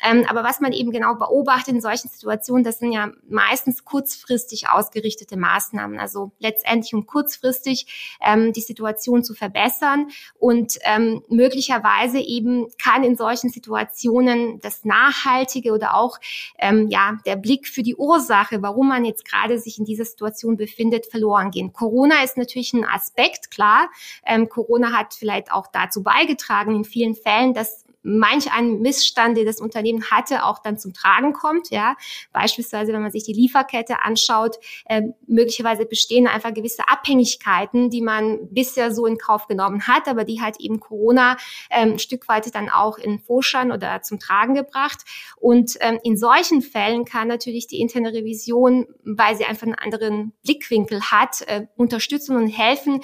Ähm, 0.03 0.25
aber 0.27 0.43
was 0.43 0.59
man 0.59 0.73
eben 0.73 0.91
genau 0.91 1.15
beobachtet 1.15 1.75
in 1.75 1.81
solchen 1.81 2.09
Situationen, 2.09 2.63
das 2.63 2.79
sind 2.79 2.91
ja 2.91 3.11
meistens 3.29 3.85
kurzfristig 3.85 4.69
ausgerichtete 4.69 5.37
Maßnahmen. 5.37 5.99
Also 5.99 6.31
letztendlich 6.39 6.93
um 6.93 7.05
kurzfristig 7.05 8.17
ähm, 8.25 8.53
die 8.53 8.61
Situation 8.61 9.23
zu 9.23 9.33
verbessern. 9.33 10.07
Und 10.39 10.77
ähm, 10.83 11.23
möglicherweise 11.29 12.19
eben 12.19 12.67
kann 12.81 13.03
in 13.03 13.15
solchen 13.15 13.49
Situationen 13.49 14.59
das 14.61 14.85
Nachhaltige 14.85 15.73
oder 15.73 15.95
auch 15.95 16.17
ähm, 16.57 16.87
ja 16.89 17.17
der 17.25 17.35
Blick 17.35 17.67
für 17.67 17.83
die 17.83 17.95
Ursache, 17.95 18.61
warum 18.61 18.87
man 18.87 19.05
jetzt 19.05 19.25
gerade 19.25 19.59
sich 19.59 19.77
in 19.79 19.85
dieser 19.85 20.05
Situation 20.05 20.57
befindet, 20.57 21.05
verloren 21.05 21.51
gehen. 21.51 21.73
Corona 21.73 22.23
ist 22.23 22.37
natürlich 22.37 22.73
ein 22.73 22.85
Aspekt, 22.85 23.51
klar. 23.51 23.89
Ähm, 24.25 24.49
Corona 24.49 24.91
hat 24.91 25.13
vielleicht 25.13 25.51
auch 25.51 25.67
dazu 25.71 26.03
beigetragen 26.03 26.75
in 26.75 26.83
vielen 26.83 27.15
Fällen, 27.15 27.53
dass 27.53 27.85
manch 28.03 28.51
ein 28.51 28.79
Missstand, 28.79 29.37
den 29.37 29.45
das 29.45 29.61
Unternehmen 29.61 30.09
hatte, 30.09 30.45
auch 30.45 30.59
dann 30.59 30.77
zum 30.77 30.93
Tragen 30.93 31.33
kommt. 31.33 31.69
Ja, 31.69 31.95
beispielsweise, 32.33 32.93
wenn 32.93 33.01
man 33.01 33.11
sich 33.11 33.23
die 33.23 33.33
Lieferkette 33.33 34.03
anschaut, 34.03 34.57
äh, 34.85 35.03
möglicherweise 35.27 35.85
bestehen 35.85 36.27
einfach 36.27 36.53
gewisse 36.53 36.87
Abhängigkeiten, 36.87 37.89
die 37.89 38.01
man 38.01 38.39
bisher 38.51 38.93
so 38.93 39.05
in 39.05 39.17
Kauf 39.17 39.47
genommen 39.47 39.87
hat, 39.87 40.07
aber 40.07 40.23
die 40.23 40.41
halt 40.41 40.59
eben 40.59 40.79
Corona 40.79 41.37
ähm, 41.69 41.93
ein 41.93 41.99
Stück 41.99 42.27
weit 42.27 42.53
dann 42.55 42.69
auch 42.69 42.97
in 42.97 43.19
Vorschein 43.19 43.71
oder 43.71 44.01
zum 44.01 44.19
Tragen 44.19 44.55
gebracht. 44.55 44.99
Und 45.37 45.77
ähm, 45.79 45.99
in 46.03 46.17
solchen 46.17 46.61
Fällen 46.61 47.05
kann 47.05 47.27
natürlich 47.27 47.67
die 47.67 47.79
interne 47.79 48.13
Revision, 48.13 48.87
weil 49.03 49.35
sie 49.35 49.45
einfach 49.45 49.67
einen 49.67 49.75
anderen 49.75 50.33
Blickwinkel 50.43 51.01
hat, 51.01 51.41
äh, 51.47 51.67
unterstützen 51.75 52.35
und 52.35 52.47
helfen, 52.47 53.01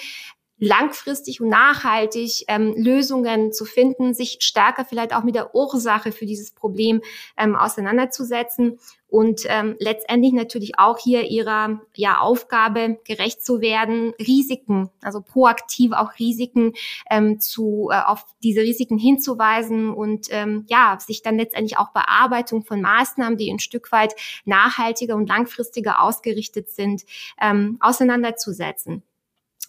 langfristig 0.60 1.42
und 1.42 1.50
nachhaltig 1.50 2.46
ähm, 2.48 2.74
Lösungen 2.76 3.52
zu 3.52 3.66
finden, 3.66 4.14
sich 4.14 4.38
stärker 4.42 4.86
vielleicht 4.86 5.14
auch 5.14 5.24
mit 5.24 5.36
der 5.36 5.54
Ursache 5.54 6.12
für 6.12 6.26
dieses 6.26 6.52
Problem 6.52 7.02
ähm, 7.38 7.56
auseinanderzusetzen 7.56 8.80
und 9.10 9.44
ähm, 9.48 9.76
letztendlich 9.80 10.34
natürlich 10.34 10.80
auch 10.80 10.98
hier 10.98 11.30
ihrer 11.30 11.82
ja, 11.96 12.20
Aufgabe 12.20 13.00
gerecht 13.06 13.44
zu 13.44 13.62
werden, 13.62 14.14
Risiken, 14.20 14.90
also 15.02 15.22
proaktiv 15.22 15.94
auch 15.94 16.20
Risiken 16.20 16.74
ähm, 17.10 17.40
zu 17.40 17.90
äh, 17.92 18.02
auf 18.02 18.26
diese 18.44 18.62
Risiken 18.62 18.98
hinzuweisen 18.98 19.92
und 19.94 20.28
ähm, 20.32 20.66
ja 20.68 20.98
sich 21.00 21.22
dann 21.22 21.38
letztendlich 21.38 21.78
auch 21.78 21.92
Bearbeitung 21.92 22.66
von 22.66 22.82
Maßnahmen, 22.82 23.38
die 23.38 23.52
ein 23.52 23.60
Stück 23.60 23.92
weit 23.92 24.14
nachhaltiger 24.46 25.16
und 25.16 25.30
langfristiger 25.30 26.02
ausgerichtet 26.02 26.70
sind, 26.70 27.04
ähm, 27.42 27.78
auseinanderzusetzen. 27.80 29.04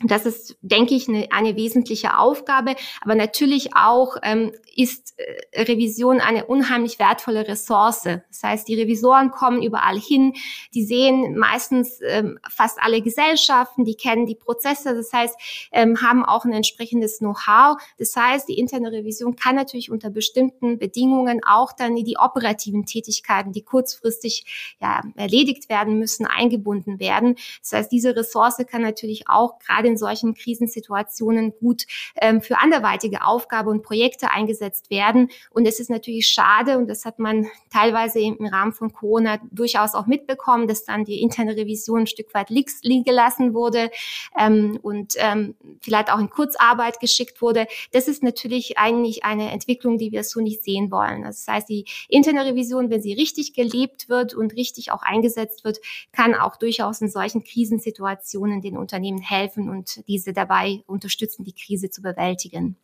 Das 0.05 0.27
ist, 0.27 0.57
denke 0.63 0.95
ich, 0.95 1.09
eine, 1.09 1.27
eine 1.33 1.57
wesentliche 1.57 2.19
Aufgabe. 2.19 2.77
Aber 3.01 3.17
natürlich 3.17 3.75
auch 3.75 4.17
ähm, 4.23 4.53
ist 4.77 5.15
äh, 5.19 5.63
Revision 5.63 6.21
eine 6.21 6.47
unheimlich 6.47 7.01
wertvolle 7.01 7.49
Ressource. 7.49 8.03
Das 8.05 8.43
heißt, 8.45 8.69
die 8.69 8.81
Revisoren 8.81 9.33
kommen 9.33 9.61
überall 9.61 9.99
hin, 9.99 10.35
die 10.73 10.85
sehen 10.85 11.37
meistens 11.37 11.99
ähm, 12.07 12.39
fast 12.49 12.79
alle 12.81 13.03
Gesellschaften, 13.03 13.85
die 13.85 13.97
kennen 13.97 14.27
die 14.27 14.37
Prozesse, 14.37 14.95
das 14.95 15.13
heißt, 15.13 15.37
ähm, 15.73 16.01
haben 16.01 16.25
auch 16.25 16.45
ein 16.45 16.53
entsprechendes 16.53 17.19
Know-how. 17.19 17.83
Das 17.99 18.15
heißt, 18.15 18.49
die 18.49 18.59
interne 18.59 18.93
Revision 18.93 19.35
kann 19.35 19.57
natürlich 19.57 19.91
unter 19.91 20.11
bestimmten 20.11 20.79
Bedingungen 20.79 21.41
auch 21.45 21.73
dann 21.73 21.97
in 21.97 22.05
die 22.05 22.19
operativen 22.19 22.87
Tätigkeiten, 22.87 23.51
die 23.51 23.63
kurzfristig 23.63 24.77
ja, 24.81 25.03
erledigt 25.17 25.69
werden 25.69 25.99
müssen, 25.99 26.25
eingebunden 26.25 27.01
werden. 27.01 27.35
Das 27.63 27.73
heißt, 27.73 27.91
diese 27.91 28.15
Ressource 28.15 28.59
kann 28.71 28.83
natürlich 28.83 29.29
auch 29.29 29.59
gerade 29.59 29.78
in 29.85 29.97
solchen 29.97 30.35
Krisensituationen 30.35 31.53
gut 31.59 31.85
ähm, 32.21 32.41
für 32.41 32.59
anderweitige 32.59 33.25
Aufgaben 33.25 33.69
und 33.69 33.83
Projekte 33.83 34.31
eingesetzt 34.31 34.91
werden. 34.91 35.31
Und 35.51 35.67
es 35.67 35.81
ist 35.81 35.91
natürlich 35.91 36.29
schade, 36.29 36.79
und 36.79 36.89
das 36.89 37.05
hat 37.05 37.19
man 37.19 37.47
teilweise 37.73 38.21
im 38.21 38.47
Rahmen 38.47 38.73
von 38.73 38.93
Corona 38.93 39.39
durchaus 39.51 39.95
auch 39.95 40.07
mitbekommen, 40.07 40.69
dass 40.69 40.85
dann 40.85 41.05
die 41.05 41.21
interne 41.21 41.57
Revision 41.57 42.01
ein 42.01 42.07
Stück 42.07 42.33
weit 42.35 42.51
liegen 42.51 43.05
gelassen 43.05 43.55
wurde 43.55 43.91
ähm, 44.39 44.79
und 44.83 45.15
ähm, 45.19 45.55
vielleicht 45.81 46.13
auch 46.13 46.19
in 46.19 46.31
Kurzarbeit 46.31 47.01
geschickt 47.01 47.41
wurde. 47.43 47.67
Das 47.93 48.09
ist 48.09 48.23
natürlich 48.23 48.79
eigentlich 48.79 49.25
eine 49.25 49.51
Entwicklung, 49.51 49.99
die 49.99 50.13
wir 50.13 50.25
so 50.25 50.41
nicht 50.41 50.63
sehen 50.63 50.91
wollen. 50.91 51.25
Also 51.25 51.45
das 51.45 51.55
heißt, 51.55 51.69
die 51.69 51.85
interne 52.09 52.45
Revision, 52.45 52.91
wenn 52.91 53.03
sie 53.03 53.13
richtig 53.13 53.55
gelebt 53.55 54.09
wird 54.09 54.35
und 54.35 54.55
richtig 54.55 54.93
auch 54.93 55.03
eingesetzt 55.03 55.65
wird, 55.65 55.79
kann 56.13 56.35
auch 56.35 56.57
durchaus 56.57 57.01
in 57.01 57.09
solchen 57.09 57.45
Krisensituationen 57.45 58.61
den 58.61 58.77
Unternehmen 58.77 59.21
helfen 59.21 59.68
und 59.69 60.07
diese 60.09 60.33
dabei 60.33 60.83
unterstützen, 60.87 61.45
die 61.45 61.53
Krise 61.53 61.91
zu 61.91 62.03
bewältigen. 62.03 62.77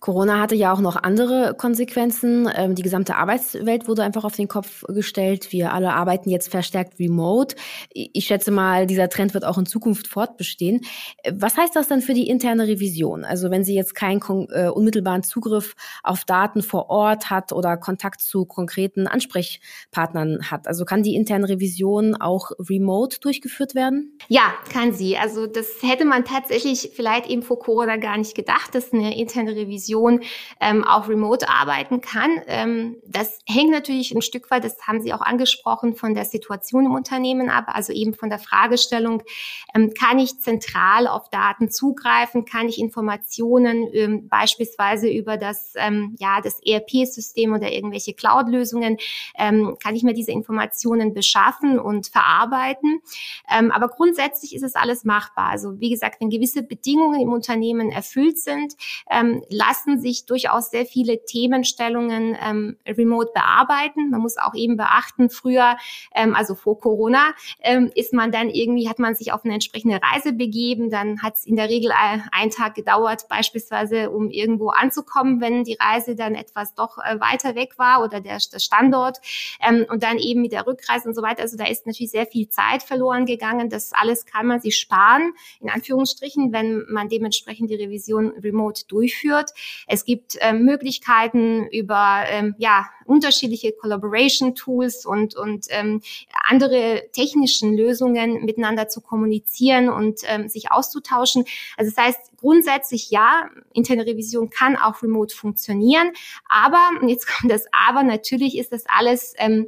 Corona 0.00 0.40
hatte 0.40 0.54
ja 0.54 0.72
auch 0.72 0.80
noch 0.80 0.96
andere 0.96 1.54
Konsequenzen. 1.56 2.50
Ähm, 2.54 2.74
die 2.74 2.82
gesamte 2.82 3.16
Arbeitswelt 3.16 3.88
wurde 3.88 4.02
einfach 4.02 4.24
auf 4.24 4.36
den 4.36 4.46
Kopf 4.46 4.84
gestellt. 4.88 5.52
Wir 5.52 5.72
alle 5.72 5.94
arbeiten 5.94 6.28
jetzt 6.28 6.50
verstärkt 6.50 7.00
remote. 7.00 7.56
Ich 7.92 8.26
schätze 8.26 8.50
mal, 8.50 8.86
dieser 8.86 9.08
Trend 9.08 9.32
wird 9.32 9.46
auch 9.46 9.56
in 9.56 9.64
Zukunft 9.64 10.06
fortbestehen. 10.06 10.82
Was 11.32 11.56
heißt 11.56 11.74
das 11.74 11.88
denn 11.88 12.02
für 12.02 12.12
die 12.12 12.28
interne 12.28 12.68
Revision? 12.68 13.24
Also 13.24 13.50
wenn 13.50 13.64
sie 13.64 13.74
jetzt 13.74 13.94
keinen 13.94 14.20
äh, 14.50 14.68
unmittelbaren 14.68 15.22
Zugriff 15.22 15.74
auf 16.02 16.24
Daten 16.24 16.62
vor 16.62 16.90
Ort 16.90 17.30
hat 17.30 17.52
oder 17.52 17.78
Kontakt 17.78 18.20
zu 18.20 18.44
konkreten 18.44 19.06
Ansprechpartnern 19.06 20.50
hat. 20.50 20.68
Also 20.68 20.84
kann 20.84 21.02
die 21.02 21.14
interne 21.14 21.48
Revision 21.48 22.14
auch 22.16 22.50
remote 22.58 23.18
durchgeführt 23.20 23.74
werden? 23.74 24.18
Ja, 24.28 24.52
kann 24.70 24.92
sie. 24.92 25.16
Also 25.16 25.46
das 25.46 25.68
hätte 25.80 26.04
man 26.04 26.26
tatsächlich 26.26 26.90
vielleicht 26.94 27.28
eben 27.28 27.42
vor 27.42 27.58
Corona 27.58 27.96
gar 27.96 28.18
nicht 28.18 28.34
gedacht, 28.34 28.74
dass 28.74 28.92
eine 28.92 29.18
interne 29.18 29.56
Revision 29.56 29.85
Vision 29.86 30.22
ähm, 30.60 30.84
auch 30.84 31.08
remote 31.08 31.48
arbeiten 31.48 32.00
kann. 32.00 32.40
Ähm, 32.46 32.96
das 33.06 33.38
hängt 33.46 33.70
natürlich 33.70 34.14
ein 34.14 34.22
Stück 34.22 34.50
weit, 34.50 34.64
das 34.64 34.76
haben 34.86 35.00
Sie 35.00 35.12
auch 35.12 35.20
angesprochen, 35.20 35.94
von 35.94 36.14
der 36.14 36.24
Situation 36.24 36.86
im 36.86 36.94
Unternehmen 36.94 37.48
ab, 37.48 37.66
also 37.68 37.92
eben 37.92 38.14
von 38.14 38.30
der 38.30 38.38
Fragestellung, 38.38 39.22
ähm, 39.74 39.92
kann 39.98 40.18
ich 40.18 40.40
zentral 40.40 41.06
auf 41.06 41.30
Daten 41.30 41.70
zugreifen, 41.70 42.44
kann 42.44 42.68
ich 42.68 42.78
Informationen 42.78 43.88
ähm, 43.92 44.28
beispielsweise 44.28 45.08
über 45.08 45.36
das, 45.36 45.74
ähm, 45.76 46.16
ja, 46.18 46.40
das 46.40 46.60
ERP-System 46.64 47.54
oder 47.54 47.70
irgendwelche 47.70 48.14
Cloud-Lösungen, 48.14 48.98
ähm, 49.38 49.76
kann 49.82 49.94
ich 49.94 50.02
mir 50.02 50.14
diese 50.14 50.32
Informationen 50.32 51.14
beschaffen 51.14 51.78
und 51.78 52.08
verarbeiten. 52.08 53.00
Ähm, 53.50 53.70
aber 53.70 53.88
grundsätzlich 53.88 54.54
ist 54.54 54.62
es 54.62 54.74
alles 54.74 55.04
machbar. 55.04 55.50
Also 55.50 55.80
wie 55.80 55.90
gesagt, 55.90 56.20
wenn 56.20 56.30
gewisse 56.30 56.62
Bedingungen 56.62 57.20
im 57.20 57.32
Unternehmen 57.32 57.90
erfüllt 57.90 58.38
sind, 58.38 58.74
ähm, 59.10 59.42
lassen 59.48 59.75
sich 59.84 60.26
durchaus 60.26 60.70
sehr 60.70 60.86
viele 60.86 61.24
Themenstellungen 61.24 62.36
ähm, 62.40 62.76
remote 62.86 63.30
bearbeiten. 63.34 64.10
Man 64.10 64.20
muss 64.20 64.36
auch 64.36 64.54
eben 64.54 64.76
beachten, 64.76 65.30
früher, 65.30 65.76
ähm, 66.14 66.34
also 66.34 66.54
vor 66.54 66.80
Corona, 66.80 67.34
ähm, 67.60 67.90
ist 67.94 68.12
man 68.12 68.32
dann 68.32 68.48
irgendwie, 68.48 68.88
hat 68.88 68.98
man 68.98 69.14
sich 69.14 69.32
auf 69.32 69.44
eine 69.44 69.54
entsprechende 69.54 70.00
Reise 70.02 70.32
begeben. 70.32 70.90
Dann 70.90 71.22
hat 71.22 71.34
es 71.34 71.46
in 71.46 71.56
der 71.56 71.68
Regel 71.68 71.92
einen 72.32 72.50
Tag 72.50 72.74
gedauert, 72.74 73.28
beispielsweise, 73.28 74.10
um 74.10 74.30
irgendwo 74.30 74.70
anzukommen, 74.70 75.40
wenn 75.40 75.64
die 75.64 75.76
Reise 75.78 76.16
dann 76.16 76.34
etwas 76.34 76.74
doch 76.74 76.98
äh, 76.98 77.20
weiter 77.20 77.54
weg 77.54 77.78
war 77.78 78.02
oder 78.02 78.20
der, 78.20 78.38
der 78.52 78.58
Standort. 78.58 79.18
Ähm, 79.66 79.86
und 79.88 80.02
dann 80.02 80.18
eben 80.18 80.42
mit 80.42 80.52
der 80.52 80.66
Rückreise 80.66 81.08
und 81.08 81.14
so 81.14 81.22
weiter. 81.22 81.42
Also 81.42 81.56
da 81.56 81.66
ist 81.66 81.86
natürlich 81.86 82.10
sehr 82.10 82.26
viel 82.26 82.48
Zeit 82.48 82.82
verloren 82.82 83.26
gegangen. 83.26 83.68
Das 83.68 83.92
alles 83.92 84.26
kann 84.26 84.46
man 84.46 84.60
sich 84.60 84.78
sparen, 84.78 85.32
in 85.60 85.70
Anführungsstrichen, 85.70 86.52
wenn 86.52 86.84
man 86.88 87.08
dementsprechend 87.08 87.70
die 87.70 87.74
Revision 87.74 88.32
remote 88.42 88.82
durchführt. 88.88 89.50
Es 89.86 90.04
gibt 90.04 90.36
ähm, 90.40 90.64
Möglichkeiten 90.64 91.66
über 91.70 92.24
ähm, 92.28 92.54
ja, 92.58 92.86
unterschiedliche 93.04 93.72
Collaboration-Tools 93.72 95.06
und, 95.06 95.36
und 95.36 95.66
ähm, 95.70 96.02
andere 96.48 97.02
technischen 97.12 97.76
Lösungen 97.76 98.44
miteinander 98.44 98.88
zu 98.88 99.00
kommunizieren 99.00 99.88
und 99.88 100.20
ähm, 100.26 100.48
sich 100.48 100.70
auszutauschen. 100.70 101.44
Also 101.76 101.92
das 101.94 102.04
heißt, 102.04 102.36
grundsätzlich 102.36 103.10
ja, 103.10 103.48
interne 103.72 104.06
Revision 104.06 104.50
kann 104.50 104.76
auch 104.76 105.02
remote 105.02 105.34
funktionieren, 105.34 106.12
aber, 106.48 106.90
und 107.00 107.08
jetzt 107.08 107.26
kommt 107.26 107.52
das 107.52 107.66
Aber, 107.72 108.02
natürlich 108.02 108.56
ist 108.58 108.72
das 108.72 108.84
alles 108.86 109.34
ähm, 109.38 109.66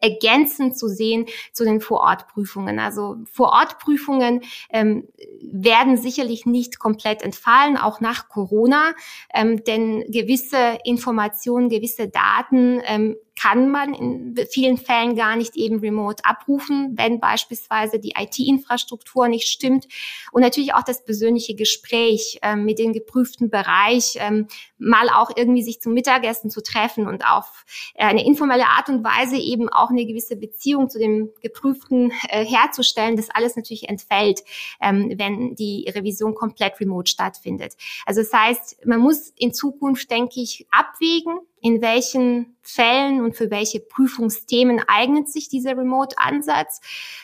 ergänzend 0.00 0.76
zu 0.78 0.88
sehen 0.88 1.26
zu 1.52 1.64
den 1.64 1.80
Vorortprüfungen. 1.80 2.78
Also 2.78 3.16
Vorortprüfungen 3.30 4.42
ähm, 4.70 5.08
werden 5.40 5.96
sicherlich 5.96 6.46
nicht 6.46 6.78
komplett 6.78 7.22
entfallen, 7.22 7.76
auch 7.76 8.00
nach 8.00 8.28
Corona, 8.28 8.94
ähm, 9.34 9.64
denn 9.64 10.04
gewisse 10.08 10.78
Informationen, 10.84 11.68
gewisse 11.68 12.08
Daten 12.08 12.80
ähm, 12.84 13.16
kann 13.34 13.70
man 13.70 13.94
in 13.94 14.36
vielen 14.50 14.76
Fällen 14.76 15.16
gar 15.16 15.36
nicht 15.36 15.56
eben 15.56 15.80
remote 15.80 16.24
abrufen, 16.24 16.92
wenn 16.96 17.20
beispielsweise 17.20 17.98
die 17.98 18.14
IT-Infrastruktur 18.16 19.28
nicht 19.28 19.48
stimmt. 19.48 19.88
Und 20.32 20.42
natürlich 20.42 20.74
auch 20.74 20.82
das 20.82 21.04
persönliche 21.04 21.54
Gespräch 21.54 22.38
ähm, 22.42 22.64
mit 22.64 22.78
dem 22.78 22.92
geprüften 22.92 23.50
Bereich, 23.50 24.16
ähm, 24.18 24.48
mal 24.78 25.08
auch 25.08 25.30
irgendwie 25.34 25.62
sich 25.62 25.80
zum 25.80 25.94
Mittagessen 25.94 26.50
zu 26.50 26.62
treffen 26.62 27.06
und 27.06 27.24
auf 27.26 27.64
eine 27.96 28.24
informelle 28.24 28.66
Art 28.66 28.88
und 28.88 29.04
Weise 29.04 29.36
eben 29.36 29.68
auch 29.68 29.90
eine 29.90 30.04
gewisse 30.04 30.36
Beziehung 30.36 30.90
zu 30.90 30.98
dem 30.98 31.30
Geprüften 31.40 32.12
äh, 32.28 32.44
herzustellen, 32.44 33.16
das 33.16 33.30
alles 33.30 33.56
natürlich 33.56 33.88
entfällt, 33.88 34.42
ähm, 34.80 35.14
wenn 35.16 35.54
die 35.54 35.90
Revision 35.94 36.34
komplett 36.34 36.80
remote 36.80 37.10
stattfindet. 37.10 37.74
Also 38.06 38.20
das 38.20 38.32
heißt, 38.32 38.86
man 38.86 39.00
muss 39.00 39.32
in 39.36 39.54
Zukunft, 39.54 40.10
denke 40.10 40.40
ich, 40.40 40.66
abwägen, 40.70 41.38
in 41.62 41.80
welchen 41.80 42.56
Fällen 42.60 43.20
und 43.22 43.36
für 43.36 43.50
welche 43.50 43.80
Prüfungsthemen 43.80 44.82
eignet 44.88 45.28
sich 45.28 45.48
dieser 45.48 45.76
Remote-Ansatz. 45.76 46.80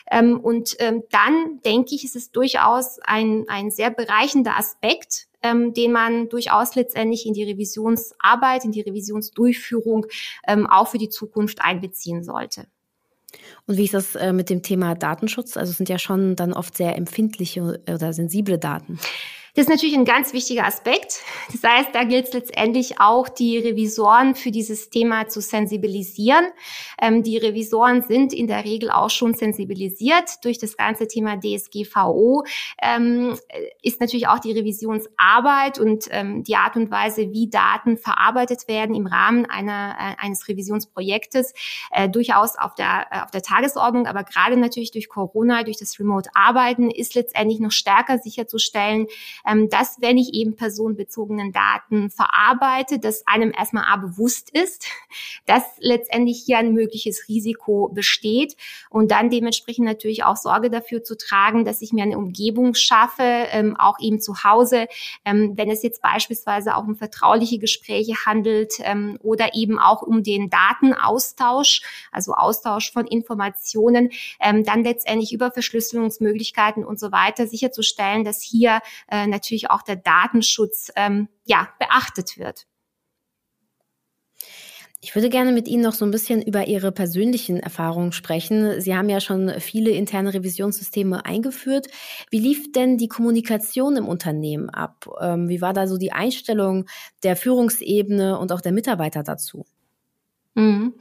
Ähm, 0.09 0.39
und 0.39 0.75
ähm, 0.79 1.03
dann 1.11 1.59
denke 1.65 1.93
ich, 1.93 2.05
ist 2.05 2.15
es 2.15 2.31
durchaus 2.31 2.99
ein, 3.03 3.45
ein 3.49 3.69
sehr 3.69 3.91
bereichender 3.91 4.57
Aspekt, 4.57 5.27
ähm, 5.43 5.73
den 5.73 5.91
man 5.91 6.29
durchaus 6.29 6.75
letztendlich 6.75 7.25
in 7.25 7.33
die 7.33 7.43
Revisionsarbeit, 7.43 8.63
in 8.63 8.71
die 8.71 8.81
Revisionsdurchführung 8.81 10.05
ähm, 10.47 10.67
auch 10.67 10.87
für 10.87 10.97
die 10.97 11.09
Zukunft 11.09 11.61
einbeziehen 11.61 12.23
sollte. 12.23 12.65
Und 13.67 13.77
wie 13.77 13.85
ist 13.85 13.93
das 13.93 14.15
äh, 14.15 14.31
mit 14.31 14.49
dem 14.49 14.63
Thema 14.63 14.95
Datenschutz? 14.95 15.57
Also 15.57 15.71
es 15.71 15.77
sind 15.77 15.89
ja 15.89 15.99
schon 15.99 16.37
dann 16.37 16.53
oft 16.53 16.75
sehr 16.77 16.95
empfindliche 16.97 17.81
oder 17.87 18.13
sensible 18.13 18.57
Daten. 18.57 18.99
Das 19.59 19.65
ist 19.65 19.71
natürlich 19.71 19.97
ein 19.97 20.05
ganz 20.05 20.31
wichtiger 20.31 20.65
Aspekt. 20.65 21.21
Das 21.51 21.69
heißt, 21.69 21.89
da 21.91 22.05
gilt 22.05 22.27
es 22.27 22.33
letztendlich 22.33 23.01
auch, 23.01 23.27
die 23.27 23.57
Revisoren 23.57 24.33
für 24.33 24.51
dieses 24.51 24.89
Thema 24.89 25.27
zu 25.27 25.41
sensibilisieren. 25.41 26.45
Ähm, 27.01 27.23
die 27.23 27.35
Revisoren 27.35 28.01
sind 28.01 28.31
in 28.31 28.47
der 28.47 28.63
Regel 28.63 28.89
auch 28.89 29.09
schon 29.09 29.33
sensibilisiert 29.33 30.45
durch 30.45 30.59
das 30.59 30.77
ganze 30.77 31.09
Thema 31.09 31.41
DSGVO. 31.41 32.45
Ähm, 32.81 33.37
ist 33.83 33.99
natürlich 33.99 34.29
auch 34.29 34.39
die 34.39 34.53
Revisionsarbeit 34.53 35.77
und 35.77 36.05
ähm, 36.11 36.45
die 36.45 36.55
Art 36.55 36.77
und 36.77 36.89
Weise, 36.89 37.33
wie 37.33 37.49
Daten 37.49 37.97
verarbeitet 37.97 38.69
werden 38.69 38.95
im 38.95 39.07
Rahmen 39.07 39.45
einer, 39.45 39.97
äh, 39.99 40.25
eines 40.25 40.47
Revisionsprojektes 40.47 41.53
äh, 41.91 42.07
durchaus 42.07 42.57
auf 42.57 42.75
der, 42.75 43.07
äh, 43.11 43.19
auf 43.23 43.31
der 43.31 43.41
Tagesordnung. 43.41 44.07
Aber 44.07 44.23
gerade 44.23 44.55
natürlich 44.55 44.91
durch 44.91 45.09
Corona, 45.09 45.63
durch 45.63 45.79
das 45.79 45.99
Remote-Arbeiten 45.99 46.89
ist 46.89 47.13
letztendlich 47.13 47.59
noch 47.59 47.71
stärker 47.71 48.19
sicherzustellen, 48.19 49.07
ähm, 49.49 49.69
dass 49.69 49.97
wenn 50.01 50.17
ich 50.17 50.33
eben 50.33 50.55
personenbezogenen 50.55 51.51
Daten 51.51 52.09
verarbeite, 52.09 52.99
dass 52.99 53.25
einem 53.25 53.51
erstmal 53.57 53.85
A 53.87 53.97
bewusst 53.97 54.49
ist, 54.51 54.85
dass 55.45 55.63
letztendlich 55.79 56.43
hier 56.45 56.59
ein 56.59 56.73
mögliches 56.73 57.27
Risiko 57.27 57.89
besteht 57.89 58.55
und 58.89 59.11
dann 59.11 59.29
dementsprechend 59.29 59.85
natürlich 59.85 60.23
auch 60.23 60.35
Sorge 60.35 60.69
dafür 60.69 61.03
zu 61.03 61.17
tragen, 61.17 61.65
dass 61.65 61.81
ich 61.81 61.93
mir 61.93 62.03
eine 62.03 62.17
Umgebung 62.17 62.75
schaffe, 62.75 63.23
ähm, 63.23 63.75
auch 63.77 63.99
eben 63.99 64.19
zu 64.19 64.43
Hause, 64.43 64.87
ähm, 65.25 65.53
wenn 65.55 65.71
es 65.71 65.83
jetzt 65.83 66.01
beispielsweise 66.01 66.75
auch 66.75 66.85
um 66.85 66.95
vertrauliche 66.95 67.59
Gespräche 67.59 68.13
handelt 68.25 68.73
ähm, 68.81 69.17
oder 69.21 69.55
eben 69.55 69.79
auch 69.79 70.01
um 70.01 70.23
den 70.23 70.49
Datenaustausch, 70.49 71.81
also 72.11 72.33
Austausch 72.33 72.91
von 72.91 73.07
Informationen, 73.07 74.11
ähm, 74.39 74.63
dann 74.63 74.83
letztendlich 74.83 75.33
über 75.33 75.51
Verschlüsselungsmöglichkeiten 75.51 76.83
und 76.83 76.99
so 76.99 77.11
weiter 77.11 77.47
sicherzustellen, 77.47 78.23
dass 78.23 78.41
hier 78.41 78.81
äh, 79.07 79.27
natürlich 79.39 79.69
auch 79.69 79.81
der 79.81 79.95
Datenschutz 79.95 80.91
ähm, 80.95 81.29
ja, 81.45 81.69
beachtet 81.79 82.37
wird. 82.37 82.67
Ich 85.01 85.15
würde 85.15 85.29
gerne 85.29 85.53
mit 85.53 85.69
Ihnen 85.69 85.81
noch 85.81 85.93
so 85.93 86.03
ein 86.03 86.11
bisschen 86.11 86.41
über 86.41 86.67
Ihre 86.67 86.91
persönlichen 86.91 87.61
Erfahrungen 87.61 88.11
sprechen. 88.11 88.81
Sie 88.81 88.93
haben 88.95 89.07
ja 89.07 89.21
schon 89.21 89.49
viele 89.61 89.91
interne 89.91 90.33
Revisionssysteme 90.33 91.25
eingeführt. 91.25 91.87
Wie 92.29 92.39
lief 92.39 92.73
denn 92.73 92.97
die 92.97 93.07
Kommunikation 93.07 93.95
im 93.95 94.09
Unternehmen 94.09 94.69
ab? 94.69 95.07
Ähm, 95.21 95.47
wie 95.47 95.61
war 95.61 95.71
da 95.71 95.87
so 95.87 95.97
die 95.97 96.11
Einstellung 96.11 96.85
der 97.23 97.37
Führungsebene 97.37 98.37
und 98.37 98.51
auch 98.51 98.59
der 98.59 98.73
Mitarbeiter 98.73 99.23
dazu? 99.23 99.65
Mhm. 100.55 100.95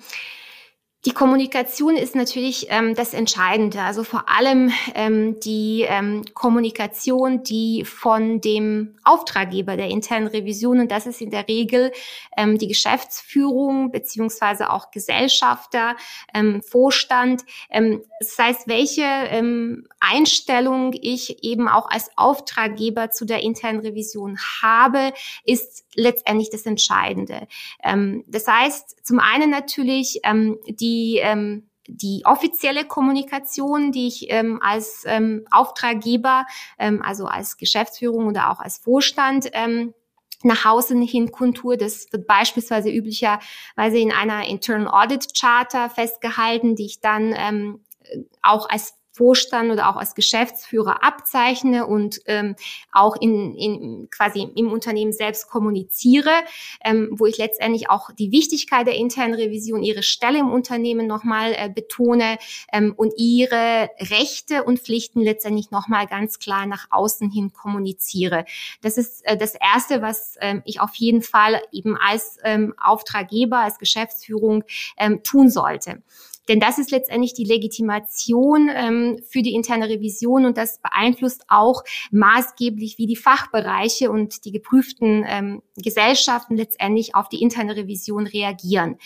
Die 1.05 1.13
Kommunikation 1.13 1.97
ist 1.97 2.17
natürlich 2.17 2.67
ähm, 2.71 2.97
das 2.97 3.15
Entscheidende. 3.15 3.83
Also 3.83 4.03
vor 4.03 4.29
allem 4.29 4.73
ähm, 4.97 5.39
die 5.39 5.87
ähm, 5.87 6.25
Kommunikation, 6.35 7.45
die 7.45 7.85
von 7.85 8.41
dem 8.41 8.97
Auftraggeber 9.05 9.77
der 9.77 9.91
internen 9.91 10.27
Revision, 10.27 10.81
und 10.81 10.91
das 10.91 11.07
ist 11.07 11.21
in 11.21 11.31
der 11.31 11.47
Regel 11.47 11.93
ähm, 12.37 12.59
die 12.59 12.67
Geschäftsführung 12.67 13.93
beziehungsweise 13.93 14.71
auch 14.71 14.91
Gesellschafter, 14.91 15.95
ähm, 16.35 16.63
Vorstand. 16.63 17.45
Ähm, 17.71 18.03
das 18.19 18.37
heißt, 18.37 18.67
welche 18.67 19.05
ähm, 19.05 19.87
Einstellung 20.01 20.95
ich 21.01 21.45
eben 21.45 21.69
auch 21.69 21.89
als 21.89 22.11
Auftraggeber 22.17 23.13
zu 23.13 23.25
der 23.25 23.45
internen 23.45 23.79
Revision 23.79 24.37
habe, 24.63 25.13
ist 25.45 25.85
letztendlich 25.95 26.51
das 26.51 26.67
Entscheidende. 26.67 27.47
Ähm, 27.85 28.25
das 28.27 28.49
heißt, 28.49 29.07
zum 29.07 29.21
einen 29.21 29.51
natürlich 29.51 30.21
ähm, 30.25 30.59
die 30.67 30.88
die 30.89 31.21
ähm, 31.23 31.69
die 31.91 32.23
offizielle 32.27 32.85
Kommunikation, 32.85 33.93
die 33.93 34.09
ich 34.09 34.31
ähm, 34.31 34.61
als 34.63 35.05
ähm, 35.07 35.47
Auftraggeber, 35.51 36.47
ähm, 36.79 37.03
also 37.03 37.25
als 37.25 37.57
Geschäftsführung 37.57 38.27
oder 38.27 38.51
auch 38.51 38.61
als 38.61 38.79
Vorstand 38.79 39.49
ähm, 39.53 39.95
nach 40.43 40.65
Hause 40.65 40.99
hin 41.01 41.33
kundtue. 41.33 41.79
Das 41.79 42.13
wird 42.13 42.27
beispielsweise 42.27 42.91
üblicherweise 42.91 43.99
in 43.99 44.13
einer 44.13 44.47
Internal 44.47 44.89
Audit 44.89 45.33
Charter 45.39 45.89
festgehalten, 45.89 46.77
die 46.77 46.87
ich 46.87 47.01
dann 47.01 47.35
ähm, 47.35 47.85
auch 48.43 48.69
als 48.69 48.95
Vorstand 49.19 49.73
oder 49.73 49.91
auch 49.91 49.97
als 49.97 50.15
Geschäftsführer 50.15 51.03
abzeichne 51.03 51.87
und 51.87 52.21
ähm, 52.27 52.55
auch 52.93 53.17
in, 53.21 53.57
in 53.57 54.09
quasi 54.11 54.49
im 54.55 54.71
Unternehmen 54.71 55.13
selbst 55.13 55.49
kommuniziere, 55.49 56.31
ähm, 56.85 57.09
wo 57.11 57.27
ich 57.27 57.37
letztendlich 57.37 57.91
auch 57.91 58.11
die 58.13 58.31
Wichtigkeit 58.31 58.87
der 58.87 58.95
internen 58.95 59.35
Revision, 59.35 59.83
ihre 59.83 60.05
Stelle 60.05 60.39
im 60.39 60.53
Unternehmen 60.53 61.09
nochmal 61.09 61.53
äh, 61.57 61.69
betone 61.69 62.39
ähm, 62.73 62.95
und 62.97 63.13
ihre 63.17 63.91
Rechte 63.99 64.63
und 64.63 64.79
Pflichten 64.79 65.21
letztendlich 65.21 65.73
nochmal 65.73 66.07
ganz 66.07 66.39
klar 66.39 66.67
nach 66.67 66.87
außen 66.91 67.29
hin 67.29 67.53
kommuniziere. 67.53 68.45
Das 68.83 68.97
ist 68.97 69.27
äh, 69.27 69.37
das 69.37 69.55
Erste, 69.57 70.01
was 70.01 70.37
ähm, 70.41 70.63
ich 70.65 70.81
auf 70.81 70.95
jeden 70.95 71.23
Fall 71.23 71.61
eben 71.73 71.97
als 71.97 72.39
ähm, 72.45 72.73
Auftraggeber, 72.81 73.59
als 73.59 73.79
Geschäftsführung 73.79 74.63
ähm, 74.97 75.25
tun 75.25 75.51
sollte. 75.51 76.03
Denn 76.49 76.61
das 76.61 76.79
ist 76.79 76.91
letztendlich 76.91 77.35
die 77.35 77.45
Legitimation 77.45 78.71
ähm, 78.75 79.21
für 79.29 79.43
die 79.43 79.55
interne 79.55 79.89
Revision 79.89 80.47
und 80.47 80.57
das 80.57 80.81
beeinflusst 80.81 81.45
auch 81.49 81.83
maßgeblich, 82.11 82.99
wie 82.99 83.07
die 83.07 83.17
Fachbereiche 83.17 84.11
und 84.11 84.45
die 84.45 84.53
geprüften 84.53 85.25
ähm, 85.27 85.63
Gesellschaften 85.77 86.57
letztendlich 86.57 87.15
auf 87.15 87.29
die 87.29 87.43
interne 87.43 87.77
Revision 87.77 88.27
reagieren. 88.27 88.97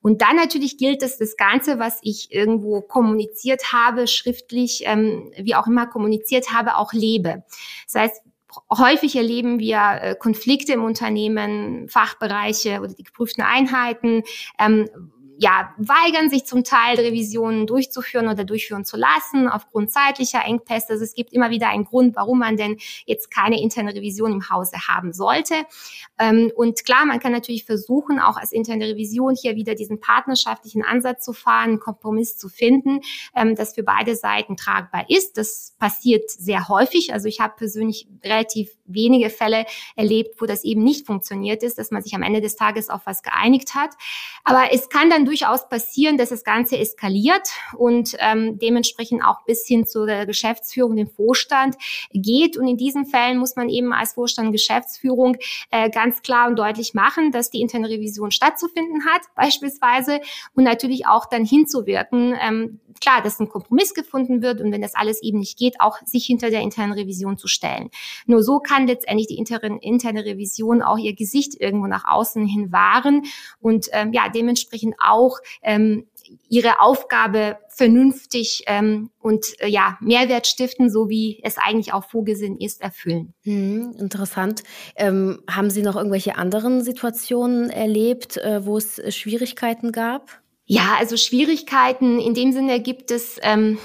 Und 0.00 0.22
dann 0.22 0.36
natürlich 0.36 0.78
gilt 0.78 1.02
es, 1.02 1.18
das 1.18 1.36
Ganze, 1.36 1.78
was 1.78 1.98
ich 2.02 2.32
irgendwo 2.32 2.80
kommuniziert 2.80 3.72
habe, 3.72 4.06
schriftlich, 4.06 4.82
ähm, 4.84 5.32
wie 5.36 5.54
auch 5.54 5.66
immer 5.66 5.86
kommuniziert 5.86 6.52
habe, 6.52 6.76
auch 6.76 6.92
lebe. 6.92 7.44
Das 7.86 8.02
heißt, 8.02 8.22
häufig 8.70 9.16
erleben 9.16 9.58
wir 9.58 9.98
äh, 10.00 10.14
Konflikte 10.14 10.72
im 10.72 10.84
Unternehmen, 10.84 11.88
Fachbereiche 11.88 12.80
oder 12.80 12.94
die 12.94 13.02
geprüften 13.02 13.42
Einheiten, 13.42 14.22
ähm, 14.58 14.88
ja, 15.38 15.74
weigern 15.76 16.30
sich 16.30 16.46
zum 16.46 16.64
Teil 16.64 16.98
Revisionen 16.98 17.66
durchzuführen 17.66 18.28
oder 18.28 18.44
durchführen 18.44 18.84
zu 18.84 18.96
lassen 18.96 19.48
aufgrund 19.48 19.90
zeitlicher 19.90 20.42
Engpässe. 20.44 20.90
Also 20.90 21.04
es 21.04 21.14
gibt 21.14 21.32
immer 21.32 21.50
wieder 21.50 21.68
einen 21.68 21.84
Grund, 21.84 22.16
warum 22.16 22.38
man 22.38 22.56
denn 22.56 22.78
jetzt 23.04 23.30
keine 23.30 23.60
interne 23.60 23.94
Revision 23.94 24.32
im 24.32 24.50
Hause 24.50 24.76
haben 24.88 25.12
sollte. 25.12 25.54
Ähm, 26.18 26.50
und 26.56 26.84
klar, 26.84 27.04
man 27.04 27.20
kann 27.20 27.32
natürlich 27.32 27.64
versuchen, 27.64 28.18
auch 28.18 28.36
als 28.36 28.52
interne 28.52 28.86
Revision 28.86 29.34
hier 29.34 29.56
wieder 29.56 29.74
diesen 29.74 30.00
partnerschaftlichen 30.00 30.82
Ansatz 30.82 31.24
zu 31.24 31.32
fahren, 31.32 31.70
einen 31.70 31.80
Kompromiss 31.80 32.38
zu 32.38 32.48
finden, 32.48 33.00
ähm, 33.34 33.54
das 33.54 33.74
für 33.74 33.82
beide 33.82 34.16
Seiten 34.16 34.56
tragbar 34.56 35.04
ist. 35.08 35.36
Das 35.36 35.74
passiert 35.78 36.30
sehr 36.30 36.68
häufig. 36.68 37.12
Also 37.12 37.28
ich 37.28 37.40
habe 37.40 37.54
persönlich 37.56 38.08
relativ 38.24 38.76
wenige 38.86 39.30
Fälle 39.30 39.66
erlebt, 39.94 40.40
wo 40.40 40.46
das 40.46 40.64
eben 40.64 40.82
nicht 40.82 41.06
funktioniert 41.06 41.62
ist, 41.62 41.78
dass 41.78 41.90
man 41.90 42.02
sich 42.02 42.14
am 42.14 42.22
Ende 42.22 42.40
des 42.40 42.56
Tages 42.56 42.90
auf 42.90 43.02
was 43.04 43.22
geeinigt 43.22 43.74
hat. 43.74 43.90
Aber 44.44 44.72
es 44.72 44.88
kann 44.88 45.10
dann 45.10 45.24
durchaus 45.24 45.68
passieren, 45.68 46.16
dass 46.18 46.30
das 46.30 46.44
Ganze 46.44 46.78
eskaliert 46.78 47.48
und 47.76 48.16
ähm, 48.18 48.58
dementsprechend 48.58 49.24
auch 49.24 49.44
bis 49.44 49.66
hin 49.66 49.86
zu 49.86 50.06
der 50.06 50.26
Geschäftsführung, 50.26 50.96
dem 50.96 51.08
Vorstand 51.08 51.76
geht. 52.12 52.56
Und 52.56 52.68
in 52.68 52.76
diesen 52.76 53.06
Fällen 53.06 53.38
muss 53.38 53.56
man 53.56 53.68
eben 53.68 53.92
als 53.92 54.14
Vorstand 54.14 54.52
Geschäftsführung 54.52 55.36
äh, 55.70 55.90
ganz 55.90 56.22
klar 56.22 56.48
und 56.48 56.58
deutlich 56.58 56.94
machen, 56.94 57.32
dass 57.32 57.50
die 57.50 57.60
interne 57.60 57.88
Revision 57.88 58.30
stattzufinden 58.30 59.04
hat, 59.06 59.22
beispielsweise, 59.34 60.20
und 60.54 60.64
natürlich 60.64 61.06
auch 61.06 61.26
dann 61.26 61.44
hinzuwirken, 61.44 62.36
ähm, 62.40 62.80
klar, 63.00 63.22
dass 63.22 63.40
ein 63.40 63.48
Kompromiss 63.48 63.94
gefunden 63.94 64.42
wird 64.42 64.60
und 64.60 64.72
wenn 64.72 64.82
das 64.82 64.94
alles 64.94 65.22
eben 65.22 65.38
nicht 65.38 65.58
geht, 65.58 65.80
auch 65.80 65.98
sich 66.04 66.26
hinter 66.26 66.50
der 66.50 66.60
internen 66.60 66.92
Revision 66.92 67.36
zu 67.36 67.48
stellen. 67.48 67.90
Nur 68.26 68.42
so 68.42 68.58
kann 68.58 68.75
letztendlich 68.84 69.28
die 69.28 69.38
interne, 69.38 69.78
interne 69.80 70.24
Revision 70.24 70.82
auch 70.82 70.98
ihr 70.98 71.14
Gesicht 71.14 71.58
irgendwo 71.60 71.86
nach 71.86 72.04
außen 72.06 72.46
hin 72.46 72.72
wahren 72.72 73.22
und 73.60 73.88
ähm, 73.92 74.12
ja, 74.12 74.28
dementsprechend 74.28 74.96
auch 74.98 75.38
ähm, 75.62 76.06
ihre 76.48 76.80
Aufgabe 76.80 77.58
vernünftig 77.68 78.64
ähm, 78.66 79.10
und 79.20 79.60
äh, 79.60 79.68
ja 79.68 79.96
Mehrwert 80.00 80.46
stiften, 80.46 80.90
so 80.90 81.08
wie 81.08 81.40
es 81.42 81.56
eigentlich 81.58 81.92
auch 81.92 82.04
vorgesehen 82.04 82.58
ist, 82.58 82.80
erfüllen. 82.80 83.32
Hm, 83.42 83.94
interessant. 83.98 84.62
Ähm, 84.96 85.42
haben 85.48 85.70
Sie 85.70 85.82
noch 85.82 85.96
irgendwelche 85.96 86.36
anderen 86.36 86.82
Situationen 86.82 87.70
erlebt, 87.70 88.36
äh, 88.38 88.66
wo 88.66 88.76
es 88.76 89.00
Schwierigkeiten 89.14 89.92
gab? 89.92 90.40
Ja, 90.64 90.96
also 90.98 91.16
Schwierigkeiten 91.16 92.18
in 92.18 92.34
dem 92.34 92.52
Sinne 92.52 92.80
gibt 92.80 93.12
es, 93.12 93.38
ähm, 93.42 93.78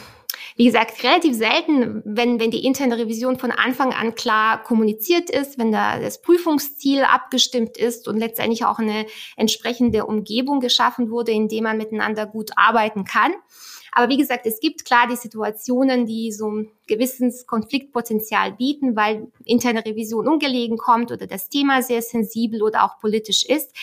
wie 0.55 0.65
gesagt, 0.65 1.03
relativ 1.03 1.35
selten, 1.35 2.01
wenn, 2.05 2.39
wenn 2.39 2.51
die 2.51 2.65
interne 2.65 2.97
Revision 2.97 3.37
von 3.37 3.51
Anfang 3.51 3.93
an 3.93 4.15
klar 4.15 4.63
kommuniziert 4.63 5.29
ist, 5.29 5.57
wenn 5.57 5.71
da 5.71 5.99
das 5.99 6.21
Prüfungsziel 6.21 7.03
abgestimmt 7.03 7.77
ist 7.77 8.07
und 8.07 8.17
letztendlich 8.17 8.65
auch 8.65 8.79
eine 8.79 9.05
entsprechende 9.37 10.05
Umgebung 10.05 10.59
geschaffen 10.59 11.09
wurde, 11.09 11.31
in 11.31 11.47
der 11.47 11.61
man 11.61 11.77
miteinander 11.77 12.25
gut 12.25 12.51
arbeiten 12.55 13.05
kann. 13.05 13.33
Aber 13.91 14.09
wie 14.09 14.17
gesagt, 14.17 14.45
es 14.45 14.59
gibt 14.61 14.85
klar 14.85 15.07
die 15.09 15.17
Situationen, 15.17 16.05
die 16.05 16.31
so 16.31 16.49
ein 16.49 16.71
gewisses 16.87 17.45
Konfliktpotenzial 17.45 18.53
bieten, 18.53 18.95
weil 18.95 19.27
interne 19.43 19.85
Revision 19.85 20.27
ungelegen 20.27 20.77
kommt 20.77 21.11
oder 21.11 21.27
das 21.27 21.49
Thema 21.49 21.81
sehr 21.81 22.01
sensibel 22.01 22.61
oder 22.63 22.85
auch 22.85 22.99
politisch 22.99 23.43
ist. 23.43 23.75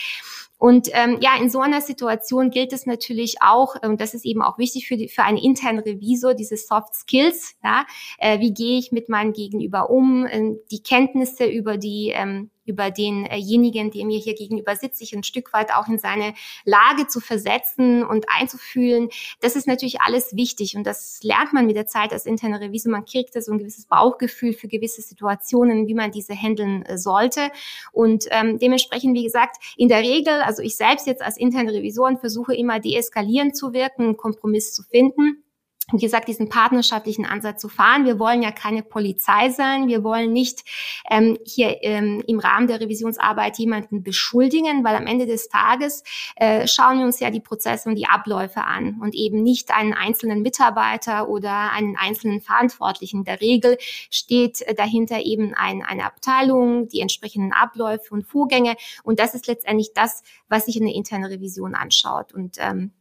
Und 0.59 0.89
ähm, 0.91 1.17
ja, 1.21 1.37
in 1.41 1.49
so 1.49 1.61
einer 1.61 1.79
Situation 1.79 2.51
gilt 2.51 2.73
es 2.73 2.85
natürlich 2.85 3.37
auch, 3.41 3.81
und 3.81 4.01
das 4.01 4.13
ist 4.13 4.25
eben 4.25 4.41
auch 4.41 4.57
wichtig 4.57 4.87
für, 4.87 4.97
die, 4.97 5.07
für 5.07 5.23
einen 5.23 5.37
internen 5.37 5.79
Revisor, 5.79 6.33
diese 6.33 6.57
Soft 6.57 6.93
Skills. 6.93 7.55
Ja? 7.63 7.85
Äh, 8.17 8.41
wie 8.41 8.53
gehe 8.53 8.77
ich 8.77 8.91
mit 8.91 9.07
meinem 9.07 9.31
Gegenüber 9.31 9.89
um? 9.89 10.27
Ähm, 10.29 10.59
die 10.69 10.83
Kenntnisse 10.83 11.45
über 11.45 11.77
die 11.77 12.11
ähm, 12.13 12.49
über 12.69 12.91
denjenigen, 12.91 13.91
der 13.91 14.05
mir 14.05 14.19
hier 14.19 14.35
gegenüber 14.35 14.75
sitzt, 14.75 14.99
sich 14.99 15.13
ein 15.13 15.23
Stück 15.23 15.51
weit 15.53 15.73
auch 15.73 15.87
in 15.87 15.99
seine 15.99 16.33
Lage 16.63 17.07
zu 17.07 17.19
versetzen 17.19 18.03
und 18.03 18.25
einzufühlen. 18.29 19.09
Das 19.41 19.55
ist 19.55 19.67
natürlich 19.67 20.01
alles 20.01 20.35
wichtig 20.35 20.75
und 20.77 20.85
das 20.85 21.19
lernt 21.23 21.53
man 21.53 21.65
mit 21.65 21.75
der 21.75 21.87
Zeit 21.87 22.13
als 22.13 22.25
interne 22.25 22.61
Revisor. 22.61 22.91
Man 22.91 23.05
kriegt 23.05 23.35
da 23.35 23.41
so 23.41 23.51
ein 23.51 23.57
gewisses 23.57 23.85
Bauchgefühl 23.85 24.53
für 24.53 24.67
gewisse 24.67 25.01
Situationen, 25.01 25.87
wie 25.87 25.93
man 25.93 26.11
diese 26.11 26.33
handeln 26.33 26.85
äh, 26.85 26.97
sollte. 26.97 27.51
Und 27.91 28.25
ähm, 28.31 28.59
dementsprechend, 28.59 29.15
wie 29.15 29.23
gesagt, 29.23 29.57
in 29.77 29.89
der 29.89 29.99
Regel, 29.99 30.41
also 30.41 30.61
ich 30.61 30.77
selbst 30.77 31.07
jetzt 31.07 31.21
als 31.21 31.37
interne 31.37 31.73
Revisoren 31.73 32.17
versuche 32.17 32.55
immer 32.55 32.79
deeskalierend 32.79 33.55
zu 33.55 33.73
wirken, 33.73 34.03
einen 34.03 34.17
Kompromiss 34.17 34.73
zu 34.73 34.83
finden 34.83 35.43
wie 35.91 35.97
gesagt, 35.97 36.27
diesen 36.27 36.49
partnerschaftlichen 36.49 37.25
Ansatz 37.25 37.61
zu 37.61 37.69
fahren. 37.69 38.05
Wir 38.05 38.19
wollen 38.19 38.41
ja 38.41 38.51
keine 38.51 38.83
Polizei 38.83 39.49
sein. 39.49 39.87
Wir 39.87 40.03
wollen 40.03 40.31
nicht 40.31 40.63
ähm, 41.09 41.37
hier 41.45 41.83
ähm, 41.83 42.23
im 42.27 42.39
Rahmen 42.39 42.67
der 42.67 42.79
Revisionsarbeit 42.79 43.57
jemanden 43.57 44.03
beschuldigen, 44.03 44.83
weil 44.83 44.95
am 44.95 45.07
Ende 45.07 45.25
des 45.25 45.49
Tages 45.49 46.03
äh, 46.35 46.67
schauen 46.67 46.99
wir 46.99 47.05
uns 47.05 47.19
ja 47.19 47.31
die 47.31 47.39
Prozesse 47.39 47.89
und 47.89 47.95
die 47.95 48.07
Abläufe 48.07 48.61
an 48.61 48.99
und 49.01 49.15
eben 49.15 49.41
nicht 49.41 49.71
einen 49.71 49.93
einzelnen 49.93 50.41
Mitarbeiter 50.41 51.29
oder 51.29 51.71
einen 51.71 51.95
einzelnen 51.97 52.41
Verantwortlichen. 52.41 53.19
In 53.19 53.25
der 53.25 53.41
Regel 53.41 53.77
steht 54.09 54.61
äh, 54.61 54.75
dahinter 54.75 55.19
eben 55.21 55.53
ein, 55.53 55.83
eine 55.83 56.05
Abteilung, 56.05 56.87
die 56.87 57.01
entsprechenden 57.01 57.53
Abläufe 57.53 58.13
und 58.13 58.23
Vorgänge. 58.23 58.75
Und 59.03 59.19
das 59.19 59.33
ist 59.33 59.47
letztendlich 59.47 59.93
das, 59.93 60.23
was 60.47 60.65
sich 60.65 60.77
in 60.77 60.85
der 60.85 60.95
internen 60.95 61.25
Revision 61.25 61.75
anschaut. 61.75 62.33
Und 62.33 62.57
ähm, 62.59 62.91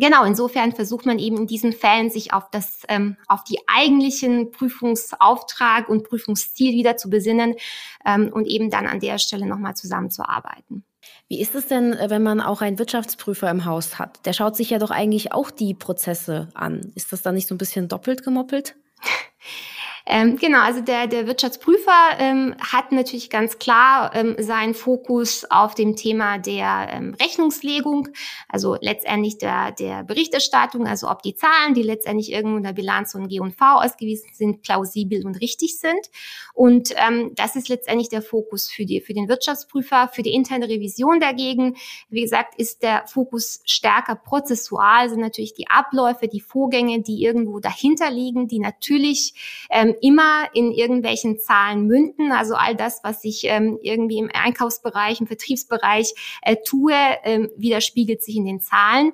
Genau, 0.00 0.24
insofern 0.24 0.72
versucht 0.72 1.06
man 1.06 1.18
eben 1.18 1.38
in 1.38 1.46
diesen 1.46 1.72
Fällen 1.72 2.08
sich 2.08 2.32
auf 2.32 2.50
das, 2.50 2.82
ähm, 2.88 3.16
auf 3.26 3.42
die 3.42 3.58
eigentlichen 3.66 4.52
Prüfungsauftrag 4.52 5.88
und 5.88 6.04
Prüfungsziel 6.04 6.72
wieder 6.74 6.96
zu 6.96 7.10
besinnen 7.10 7.54
ähm, 8.06 8.30
und 8.32 8.46
eben 8.46 8.70
dann 8.70 8.86
an 8.86 9.00
der 9.00 9.18
Stelle 9.18 9.46
nochmal 9.46 9.74
zusammenzuarbeiten. 9.74 10.84
Wie 11.26 11.40
ist 11.40 11.54
es 11.54 11.66
denn, 11.66 11.94
äh, 11.94 12.10
wenn 12.10 12.22
man 12.22 12.40
auch 12.40 12.60
einen 12.60 12.78
Wirtschaftsprüfer 12.78 13.50
im 13.50 13.64
Haus 13.64 13.98
hat? 13.98 14.24
Der 14.24 14.34
schaut 14.34 14.56
sich 14.56 14.70
ja 14.70 14.78
doch 14.78 14.90
eigentlich 14.90 15.32
auch 15.32 15.50
die 15.50 15.74
Prozesse 15.74 16.48
an. 16.54 16.92
Ist 16.94 17.12
das 17.12 17.22
dann 17.22 17.34
nicht 17.34 17.48
so 17.48 17.54
ein 17.54 17.58
bisschen 17.58 17.88
doppelt 17.88 18.22
gemoppelt? 18.22 18.76
Ähm, 20.10 20.36
genau, 20.38 20.60
also 20.60 20.80
der, 20.80 21.06
der 21.06 21.26
Wirtschaftsprüfer 21.26 22.16
ähm, 22.18 22.54
hat 22.58 22.92
natürlich 22.92 23.28
ganz 23.28 23.58
klar 23.58 24.10
ähm, 24.14 24.36
seinen 24.38 24.72
Fokus 24.72 25.44
auf 25.50 25.74
dem 25.74 25.96
Thema 25.96 26.38
der 26.38 26.88
ähm, 26.90 27.14
Rechnungslegung, 27.20 28.08
also 28.48 28.78
letztendlich 28.80 29.36
der, 29.36 29.72
der 29.72 30.04
Berichterstattung, 30.04 30.86
also 30.86 31.10
ob 31.10 31.20
die 31.20 31.34
Zahlen, 31.34 31.74
die 31.74 31.82
letztendlich 31.82 32.32
irgendwo 32.32 32.56
in 32.56 32.62
der 32.62 32.72
Bilanz 32.72 33.14
und 33.14 33.28
G&V 33.28 33.62
ausgewiesen 33.62 34.30
sind, 34.32 34.62
plausibel 34.62 35.26
und 35.26 35.42
richtig 35.42 35.78
sind. 35.78 36.08
Und 36.54 36.94
ähm, 36.96 37.32
das 37.34 37.54
ist 37.54 37.68
letztendlich 37.68 38.08
der 38.08 38.22
Fokus 38.22 38.70
für, 38.70 38.86
die, 38.86 39.02
für 39.02 39.12
den 39.12 39.28
Wirtschaftsprüfer. 39.28 40.08
Für 40.08 40.22
die 40.22 40.32
interne 40.32 40.70
Revision 40.70 41.20
dagegen, 41.20 41.76
wie 42.08 42.22
gesagt, 42.22 42.54
ist 42.58 42.82
der 42.82 43.06
Fokus 43.06 43.60
stärker 43.66 44.14
prozessual, 44.16 45.10
sind 45.10 45.20
natürlich 45.20 45.52
die 45.52 45.68
Abläufe, 45.68 46.28
die 46.28 46.40
Vorgänge, 46.40 47.02
die 47.02 47.22
irgendwo 47.22 47.60
dahinter 47.60 48.10
liegen, 48.10 48.48
die 48.48 48.58
natürlich 48.58 49.66
ähm, 49.70 49.96
immer 50.02 50.48
in 50.54 50.72
irgendwelchen 50.72 51.38
Zahlen 51.38 51.86
münden. 51.86 52.32
Also 52.32 52.54
all 52.54 52.74
das, 52.74 53.00
was 53.02 53.24
ich 53.24 53.44
ähm, 53.44 53.78
irgendwie 53.82 54.18
im 54.18 54.30
Einkaufsbereich, 54.32 55.20
im 55.20 55.26
Vertriebsbereich 55.26 56.14
äh, 56.42 56.56
tue, 56.64 56.94
ähm, 57.24 57.50
widerspiegelt 57.56 58.22
sich 58.22 58.36
in 58.36 58.44
den 58.44 58.60
Zahlen. 58.60 59.12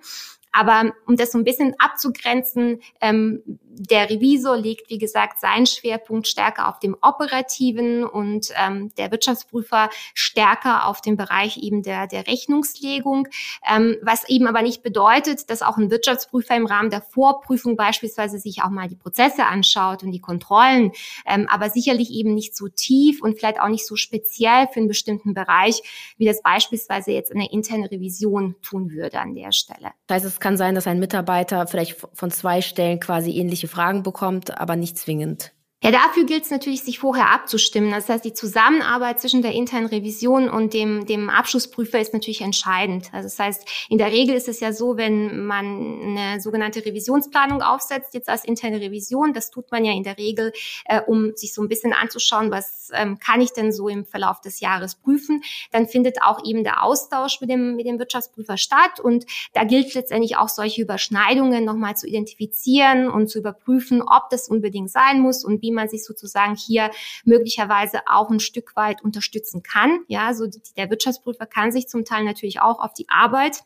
Aber 0.53 0.92
um 1.07 1.16
das 1.16 1.33
so 1.33 1.38
ein 1.38 1.44
bisschen 1.44 1.75
abzugrenzen, 1.79 2.81
ähm, 3.01 3.59
der 3.77 4.09
Revisor 4.09 4.57
legt, 4.57 4.89
wie 4.91 4.99
gesagt, 4.99 5.41
seinen 5.41 5.67
Schwerpunkt 5.67 6.29
stärker 6.29 6.69
auf 6.69 6.79
dem 6.79 6.97
operativen 7.03 8.05
und 8.05 8.49
ähm, 8.57 8.93
der 8.97 9.11
Wirtschaftsprüfer 9.11 9.91
stärker 10.15 10.87
auf 10.87 11.01
dem 11.01 11.17
Bereich 11.17 11.59
eben 11.59 11.83
der, 11.83 12.07
der 12.07 12.27
Rechnungslegung, 12.27 13.29
ähm, 13.69 13.97
was 14.03 14.29
eben 14.29 14.47
aber 14.47 14.63
nicht 14.63 14.83
bedeutet, 14.83 15.51
dass 15.51 15.63
auch 15.63 15.77
ein 15.77 15.91
Wirtschaftsprüfer 15.91 16.57
im 16.57 16.67
Rahmen 16.67 16.91
der 16.91 17.03
Vorprüfung 17.03 17.77
beispielsweise 17.77 18.39
sich 18.39 18.63
auch 18.63 18.71
mal 18.71 18.89
die 18.89 18.97
Prozesse 18.97 19.47
anschaut 19.47 20.03
und 20.03 20.13
die 20.13 20.21
Kontrollen, 20.21 20.93
ähm, 21.27 21.49
aber 21.51 21.71
sicherlich 21.71 22.11
eben 22.11 22.35
nicht 22.35 22.57
so 22.57 22.69
tief 22.69 23.23
und 23.23 23.39
vielleicht 23.39 23.61
auch 23.61 23.69
nicht 23.69 23.87
so 23.87 23.97
speziell 23.97 24.69
für 24.73 24.81
einen 24.81 24.89
bestimmten 24.89 25.35
Bereich, 25.35 25.83
wie 26.17 26.27
das 26.27 26.43
beispielsweise 26.43 27.13
jetzt 27.13 27.33
eine 27.33 27.51
interne 27.51 27.91
Revision 27.91 28.55
tun 28.63 28.91
würde 28.91 29.21
an 29.21 29.35
der 29.35 29.53
Stelle. 29.53 29.91
Das 30.07 30.25
heißt, 30.25 30.41
kann 30.41 30.57
sein, 30.57 30.75
dass 30.75 30.87
ein 30.87 30.99
Mitarbeiter 30.99 31.67
vielleicht 31.67 31.97
von 32.13 32.31
zwei 32.31 32.61
Stellen 32.61 33.01
quasi 33.01 33.33
ähnliche 33.39 33.63
Fragen 33.68 34.03
bekommt, 34.03 34.59
aber 34.59 34.77
nicht 34.77 34.98
zwingend. 34.98 35.53
Ja, 35.85 35.90
dafür 35.90 36.25
gilt 36.25 36.44
es 36.44 36.51
natürlich, 36.51 36.81
sich 36.81 36.99
vorher 36.99 37.31
abzustimmen. 37.31 37.90
Das 37.90 38.09
heißt, 38.09 38.25
die 38.25 38.33
Zusammenarbeit 38.33 39.20
zwischen 39.20 39.42
der 39.42 39.53
internen 39.53 39.85
Revision 39.85 40.49
und 40.49 40.73
dem, 40.73 41.05
dem 41.05 41.29
Abschlussprüfer 41.29 42.01
ist 42.01 42.14
natürlich 42.14 42.40
entscheidend. 42.40 43.11
Also 43.12 43.27
das 43.27 43.38
heißt, 43.38 43.68
in 43.90 43.99
der 43.99 44.11
Regel 44.11 44.35
ist 44.35 44.49
es 44.49 44.61
ja 44.61 44.73
so, 44.73 44.97
wenn 44.97 45.44
man 45.44 46.16
eine 46.16 46.40
sogenannte 46.40 46.87
Revisionsplanung 46.87 47.61
aufsetzt, 47.61 48.14
jetzt 48.14 48.31
als 48.31 48.47
interne 48.47 48.81
Revision, 48.81 49.35
das 49.35 49.51
tut 49.51 49.70
man 49.70 49.85
ja 49.85 49.92
in 49.92 50.05
der 50.05 50.16
Regel, 50.16 50.55
äh, 50.87 51.03
um 51.03 51.37
sich 51.37 51.53
so 51.53 51.61
ein 51.61 51.68
bisschen 51.68 51.92
anzuschauen, 51.92 52.51
was 52.51 52.88
ähm, 52.94 53.18
kann 53.18 53.42
ich 53.42 53.53
denn 53.53 53.70
so 53.70 53.88
im 53.88 54.07
Verlauf 54.07 54.40
des 54.40 54.61
Jahres 54.61 54.94
prüfen, 54.94 55.42
dann 55.70 55.87
findet 55.87 56.23
auch 56.23 56.42
eben 56.47 56.64
der 56.64 56.83
Austausch 56.83 57.42
mit 57.42 57.51
dem, 57.51 57.77
mit 57.77 57.85
dem 57.85 57.99
Wirtschaftsprüfer 57.99 58.57
statt. 58.57 59.01
Und 59.01 59.27
da 59.53 59.64
gilt 59.64 59.92
letztendlich 59.92 60.38
auch 60.38 60.49
solche 60.49 60.81
Überschneidungen 60.81 61.62
nochmal 61.62 61.94
zu 61.94 62.07
identifizieren 62.07 63.11
und 63.11 63.29
zu 63.29 63.38
überprüfen, 63.38 64.01
ob 64.01 64.31
das 64.31 64.49
unbedingt 64.49 64.90
sein 64.90 65.20
muss 65.20 65.44
und 65.44 65.61
wie 65.61 65.74
man 65.75 65.89
sich 65.89 66.05
sozusagen 66.05 66.57
hier 66.57 66.91
möglicherweise 67.25 68.01
auch 68.07 68.31
ein 68.31 68.41
Stück 68.41 68.77
weit 68.77 69.03
unterstützen 69.03 69.63
kann. 69.63 70.01
Ja, 70.09 70.35
so 70.35 70.47
der 70.77 70.91
Wirtschaftsprüfer 70.91 71.47
kann 71.47 71.73
sich 71.73 71.89
zum 71.89 72.05
Teil 72.05 72.25
natürlich 72.25 72.61
auch 72.61 72.81
auf 72.81 72.95
die 72.95 73.07
Arbeit 73.09 73.65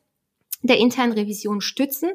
der 0.63 0.79
internen 0.79 1.13
Revision 1.13 1.61
stützen 1.61 2.11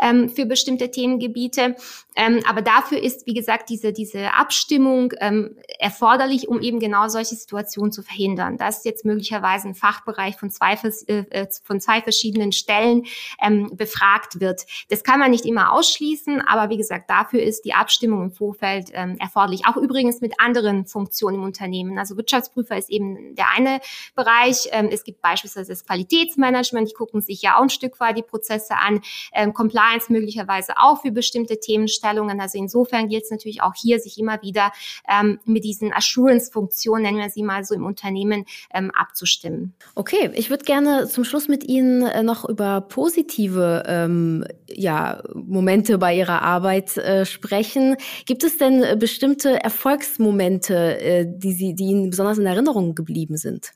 ähm, 0.00 0.28
für 0.28 0.46
bestimmte 0.46 0.90
Themengebiete. 0.90 1.74
Ähm, 2.16 2.40
aber 2.48 2.62
dafür 2.62 3.02
ist, 3.02 3.26
wie 3.26 3.34
gesagt, 3.34 3.68
diese, 3.68 3.92
diese 3.92 4.34
Abstimmung 4.34 5.12
ähm, 5.20 5.56
erforderlich, 5.78 6.48
um 6.48 6.60
eben 6.60 6.78
genau 6.78 7.08
solche 7.08 7.34
Situationen 7.34 7.92
zu 7.92 8.02
verhindern. 8.02 8.56
Dass 8.58 8.84
jetzt 8.84 9.04
möglicherweise 9.04 9.68
ein 9.68 9.74
Fachbereich 9.74 10.36
von 10.36 10.50
zwei, 10.50 10.74
äh, 10.74 11.24
äh, 11.30 11.46
von 11.64 11.80
zwei 11.80 12.00
verschiedenen 12.00 12.52
Stellen 12.52 13.06
ähm, 13.42 13.70
befragt 13.74 14.40
wird. 14.40 14.66
Das 14.88 15.02
kann 15.02 15.18
man 15.18 15.30
nicht 15.30 15.44
immer 15.44 15.72
ausschließen, 15.72 16.40
aber 16.42 16.70
wie 16.70 16.76
gesagt, 16.76 17.10
dafür 17.10 17.42
ist 17.42 17.64
die 17.64 17.74
Abstimmung 17.74 18.22
im 18.24 18.30
Vorfeld 18.32 18.90
ähm, 18.92 19.16
erforderlich. 19.18 19.62
Auch 19.66 19.76
übrigens 19.76 20.20
mit 20.20 20.34
anderen 20.38 20.86
Funktionen 20.86 21.38
im 21.38 21.44
Unternehmen. 21.44 21.98
Also 21.98 22.16
Wirtschaftsprüfer 22.16 22.76
ist 22.76 22.90
eben 22.90 23.34
der 23.34 23.46
eine 23.56 23.80
Bereich. 24.14 24.68
Ähm, 24.72 24.88
es 24.92 25.04
gibt 25.04 25.22
beispielsweise 25.22 25.72
das 25.72 25.84
Qualitätsmanagement, 25.84 26.88
die 26.88 26.94
gucken 26.94 27.20
sich 27.20 27.42
ja 27.42 27.56
auch 27.56 27.79
Stück 27.80 27.98
weit 27.98 28.18
die 28.18 28.22
Prozesse 28.22 28.74
an, 28.76 29.00
ähm, 29.32 29.54
Compliance 29.54 30.12
möglicherweise 30.12 30.74
auch 30.76 31.00
für 31.00 31.10
bestimmte 31.10 31.58
Themenstellungen. 31.58 32.40
Also 32.40 32.58
insofern 32.58 33.08
gilt 33.08 33.24
es 33.24 33.30
natürlich 33.30 33.62
auch 33.62 33.72
hier, 33.74 33.98
sich 33.98 34.18
immer 34.18 34.42
wieder 34.42 34.70
ähm, 35.08 35.38
mit 35.46 35.64
diesen 35.64 35.92
Assurance-Funktionen, 35.92 37.02
nennen 37.02 37.18
wir 37.18 37.30
sie 37.30 37.42
mal 37.42 37.64
so 37.64 37.74
im 37.74 37.86
Unternehmen, 37.86 38.44
ähm, 38.74 38.90
abzustimmen. 38.94 39.74
Okay, 39.94 40.30
ich 40.34 40.50
würde 40.50 40.64
gerne 40.64 41.08
zum 41.08 41.24
Schluss 41.24 41.48
mit 41.48 41.64
Ihnen 41.64 42.02
äh, 42.02 42.22
noch 42.22 42.46
über 42.46 42.82
positive 42.82 43.84
ähm, 43.86 44.44
ja, 44.68 45.22
Momente 45.34 45.96
bei 45.96 46.14
Ihrer 46.14 46.42
Arbeit 46.42 46.98
äh, 46.98 47.24
sprechen. 47.24 47.96
Gibt 48.26 48.44
es 48.44 48.58
denn 48.58 48.82
äh, 48.82 48.96
bestimmte 48.98 49.62
Erfolgsmomente, 49.62 51.00
äh, 51.00 51.26
die, 51.26 51.52
Sie, 51.52 51.74
die 51.74 51.84
Ihnen 51.84 52.10
besonders 52.10 52.36
in 52.36 52.46
Erinnerung 52.46 52.94
geblieben 52.94 53.38
sind? 53.38 53.72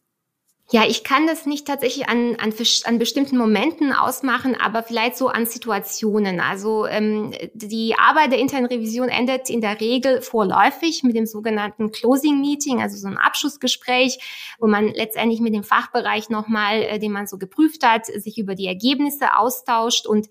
Ja, 0.70 0.86
ich 0.86 1.04
kann 1.04 1.26
das 1.26 1.44
nicht 1.44 1.66
tatsächlich 1.66 2.08
an, 2.08 2.36
an, 2.36 2.54
an 2.84 2.98
bestimmten 2.98 3.36
Momenten 3.36 3.92
ausmachen, 3.92 4.56
aber 4.58 4.82
vielleicht 4.82 5.16
so 5.16 5.28
an 5.28 5.44
Situationen. 5.44 6.40
Also 6.40 6.86
ähm, 6.86 7.34
die 7.52 7.94
Arbeit 7.98 8.32
der 8.32 8.38
internen 8.38 8.64
Revision 8.64 9.10
endet 9.10 9.50
in 9.50 9.60
der 9.60 9.78
Regel 9.78 10.22
vorläufig 10.22 11.02
mit 11.02 11.16
dem 11.16 11.26
sogenannten 11.26 11.92
Closing 11.92 12.40
Meeting, 12.40 12.80
also 12.80 12.96
so 12.96 13.08
ein 13.08 13.18
Abschlussgespräch, 13.18 14.56
wo 14.58 14.66
man 14.66 14.88
letztendlich 14.88 15.40
mit 15.40 15.54
dem 15.54 15.64
Fachbereich 15.64 16.30
nochmal, 16.30 16.82
äh, 16.82 16.98
den 16.98 17.12
man 17.12 17.26
so 17.26 17.36
geprüft 17.36 17.84
hat, 17.84 18.06
sich 18.06 18.38
über 18.38 18.54
die 18.54 18.66
Ergebnisse 18.66 19.36
austauscht 19.36 20.06
und 20.06 20.28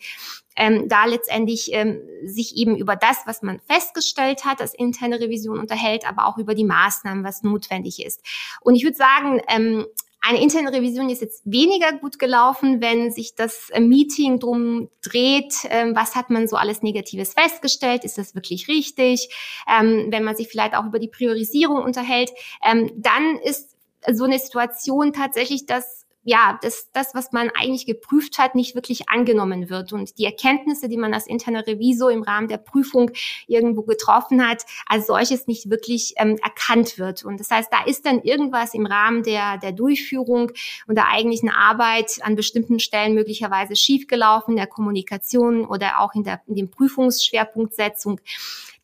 ähm, 0.56 0.88
da 0.88 1.06
letztendlich 1.06 1.72
ähm, 1.74 2.02
sich 2.26 2.56
eben 2.56 2.76
über 2.76 2.96
das, 2.96 3.18
was 3.26 3.42
man 3.44 3.60
festgestellt 3.68 4.46
hat, 4.46 4.62
als 4.62 4.74
interne 4.74 5.20
Revision 5.20 5.60
unterhält, 5.60 6.08
aber 6.08 6.28
auch 6.28 6.38
über 6.38 6.56
die 6.56 6.64
Maßnahmen, 6.64 7.24
was 7.24 7.44
notwendig 7.44 8.04
ist. 8.04 8.22
Und 8.62 8.76
ich 8.76 8.84
würde 8.84 8.98
sagen, 8.98 9.42
ähm, 9.48 9.86
eine 10.26 10.42
interne 10.42 10.72
Revision 10.72 11.10
ist 11.10 11.22
jetzt 11.22 11.42
weniger 11.46 11.92
gut 11.92 12.18
gelaufen, 12.18 12.82
wenn 12.82 13.12
sich 13.12 13.36
das 13.36 13.70
äh, 13.72 13.82
Meeting 13.82 14.40
drum 14.40 14.90
dreht, 15.02 15.54
ähm, 15.66 15.96
was 15.96 16.16
hat 16.16 16.30
man 16.30 16.48
so 16.48 16.56
alles 16.56 16.82
Negatives 16.82 17.34
festgestellt, 17.34 18.06
ist 18.06 18.18
das 18.18 18.34
wirklich 18.34 18.70
richtig, 18.70 19.30
ähm, 19.68 20.08
wenn 20.10 20.24
man 20.24 20.38
sich 20.38 20.48
vielleicht 20.48 20.76
auch 20.76 20.86
über 20.86 21.00
die 21.00 21.10
Priorisierung 21.10 21.84
unterhält, 21.84 22.32
ähm, 22.66 22.90
dann 22.96 23.38
ist 23.44 23.76
so 24.12 24.24
eine 24.24 24.40
Situation 24.40 25.12
tatsächlich 25.12 25.66
das 25.66 26.03
ja, 26.24 26.58
dass 26.62 26.90
das, 26.92 27.14
was 27.14 27.32
man 27.32 27.50
eigentlich 27.50 27.86
geprüft 27.86 28.38
hat, 28.38 28.56
nicht 28.56 28.76
wirklich 28.76 29.10
angenommen 29.10 29.70
wird 29.70 29.92
und 29.92 30.18
die 30.18 30.26
Erkenntnisse, 30.26 30.88
die 30.88 30.98
man 30.98 31.14
als 31.14 31.28
interner 31.28 31.66
Revisor 31.68 32.12
im 32.12 32.24
Rahmen 32.24 32.48
der 32.48 32.58
Prüfung 32.58 33.12
irgendwo 33.48 33.82
getroffen 33.82 34.48
hat, 34.48 34.64
als 34.86 35.08
solches 35.08 35.48
nicht 35.48 35.70
wirklich 35.70 36.14
ähm, 36.18 36.38
erkannt 36.42 36.98
wird. 36.98 37.26
Und 37.26 37.40
das 37.40 37.50
heißt, 37.50 37.72
da 37.72 37.84
ist 37.84 38.06
dann 38.06 38.22
irgendwas 38.22 38.74
im 38.74 38.86
Rahmen 38.86 39.24
der, 39.24 39.58
der 39.58 39.74
Durchführung 39.74 40.52
und 40.88 40.96
der 40.96 41.10
eigentlichen 41.10 41.50
Arbeit 41.50 42.20
an 42.22 42.36
bestimmten 42.36 42.80
Stellen 42.80 43.16
möglicherweise 43.16 43.76
schiefgelaufen, 43.76 44.56
der 44.56 44.68
Kommunikation 44.68 45.66
oder 45.66 46.00
auch 46.00 46.14
in 46.14 46.24
der 46.24 46.42
in 46.48 46.56
den 46.56 46.70
Prüfungsschwerpunktsetzung. 46.70 48.20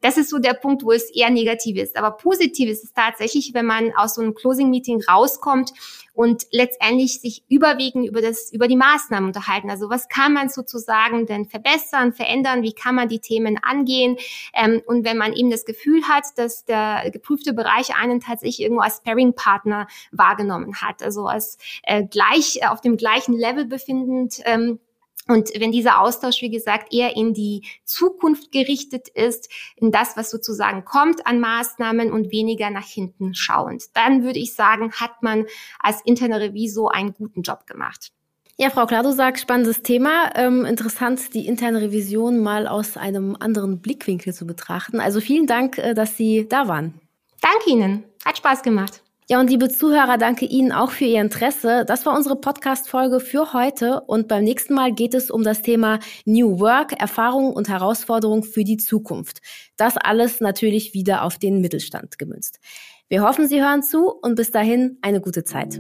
Das 0.02 0.18
ist 0.18 0.30
so 0.30 0.40
der 0.40 0.54
Punkt, 0.54 0.84
wo 0.84 0.92
es 0.92 1.10
eher 1.10 1.30
negativ 1.30 1.78
ist. 1.78 1.98
Aber 1.98 2.12
positiv 2.12 2.70
ist 2.70 2.86
es 2.86 2.94
tatsächlich, 2.94 3.54
wenn 3.54 3.66
man 3.66 3.92
aus 3.96 4.16
so 4.16 4.22
einem 4.22 4.34
Closing-Meeting 4.34 5.04
rauskommt 5.04 5.74
und 6.20 6.48
letztendlich 6.52 7.22
sich 7.22 7.46
überwiegend 7.48 8.06
über 8.06 8.22
das, 8.22 8.52
über 8.52 8.68
die 8.68 8.76
Maßnahmen 8.76 9.28
unterhalten. 9.28 9.70
Also 9.70 9.90
was 9.90 10.10
kann 10.10 10.34
man 10.34 10.50
sozusagen 10.50 11.26
denn 11.26 11.46
verbessern, 11.46 12.12
verändern? 12.12 12.62
Wie 12.62 12.74
kann 12.74 12.94
man 12.94 13.08
die 13.08 13.20
Themen 13.20 13.58
angehen? 13.62 14.18
Ähm, 14.54 14.82
und 14.86 15.06
wenn 15.06 15.16
man 15.16 15.32
eben 15.32 15.50
das 15.50 15.64
Gefühl 15.64 16.04
hat, 16.10 16.26
dass 16.36 16.66
der 16.66 17.10
geprüfte 17.10 17.54
Bereich 17.54 17.96
einen 17.96 18.20
tatsächlich 18.20 18.60
irgendwo 18.60 18.82
als 18.82 18.98
Sparring-Partner 18.98 19.88
wahrgenommen 20.12 20.82
hat, 20.82 21.02
also 21.02 21.26
als 21.26 21.58
äh, 21.84 22.04
gleich 22.04 22.68
auf 22.68 22.82
dem 22.82 22.98
gleichen 22.98 23.32
Level 23.32 23.64
befindend, 23.64 24.42
ähm, 24.44 24.80
und 25.30 25.52
wenn 25.60 25.72
dieser 25.72 26.02
Austausch, 26.02 26.42
wie 26.42 26.50
gesagt, 26.50 26.92
eher 26.92 27.16
in 27.16 27.34
die 27.34 27.66
Zukunft 27.86 28.52
gerichtet 28.52 29.08
ist, 29.10 29.50
in 29.76 29.92
das, 29.92 30.18
was 30.18 30.32
sozusagen 30.32 30.84
kommt 30.86 31.26
an 31.28 31.40
Maßnahmen 31.40 32.12
und 32.12 32.32
weniger 32.32 32.72
nach 32.72 32.88
hinten 32.88 33.36
schauend, 33.36 33.96
dann 33.96 34.24
würde 34.24 34.40
ich 34.40 34.56
sagen, 34.56 34.92
hat 34.94 35.22
man 35.22 35.46
als 35.80 36.02
interner 36.04 36.40
Revisor 36.40 36.94
einen 36.94 37.14
guten 37.14 37.44
Job 37.44 37.68
gemacht. 37.68 38.12
Ja, 38.58 38.72
Frau 38.72 38.88
Kladosak, 38.88 39.40
spannendes 39.40 39.84
Thema. 39.84 40.32
Ähm, 40.36 40.66
interessant, 40.66 41.34
die 41.34 41.48
interne 41.48 41.80
Revision 41.80 42.40
mal 42.40 42.68
aus 42.68 42.98
einem 42.98 43.38
anderen 43.40 43.80
Blickwinkel 43.82 44.34
zu 44.34 44.46
betrachten. 44.46 45.00
Also 45.00 45.22
vielen 45.22 45.48
Dank, 45.48 45.78
äh, 45.78 45.94
dass 45.94 46.18
Sie 46.18 46.46
da 46.50 46.68
waren. 46.68 47.00
Danke 47.40 47.70
Ihnen. 47.70 48.04
Hat 48.26 48.38
Spaß 48.38 48.64
gemacht. 48.64 49.02
Ja, 49.32 49.40
und 49.40 49.48
liebe 49.52 49.70
Zuhörer, 49.70 50.18
danke 50.18 50.46
Ihnen 50.46 50.72
auch 50.72 50.90
für 50.90 51.06
Ihr 51.06 51.22
Interesse. 51.22 51.86
Das 51.86 52.04
war 52.08 52.18
unsere 52.18 52.36
Podcast-Folge 52.36 53.20
für 53.20 53.54
heute 53.54 54.02
und 54.08 54.28
beim 54.28 54.44
nächsten 54.44 54.74
Mal 54.74 54.92
geht 54.92 55.14
es 55.14 55.30
um 55.30 55.44
das 55.44 55.62
Thema 55.62 56.00
New 56.26 56.60
Work, 56.60 57.00
Erfahrungen 57.00 57.54
und 57.54 57.70
Herausforderungen 57.70 58.42
für 58.42 58.64
die 58.64 58.78
Zukunft. 58.78 59.42
Das 59.78 59.98
alles 59.98 60.42
natürlich 60.42 60.96
wieder 60.96 61.22
auf 61.24 61.38
den 61.38 61.62
Mittelstand 61.62 62.18
gemünzt. 62.18 62.60
Wir 63.08 63.22
hoffen, 63.22 63.48
Sie 63.48 63.62
hören 63.62 63.84
zu 63.84 64.10
und 64.10 64.34
bis 64.34 64.50
dahin 64.50 64.98
eine 65.04 65.22
gute 65.22 65.44
Zeit. 65.44 65.80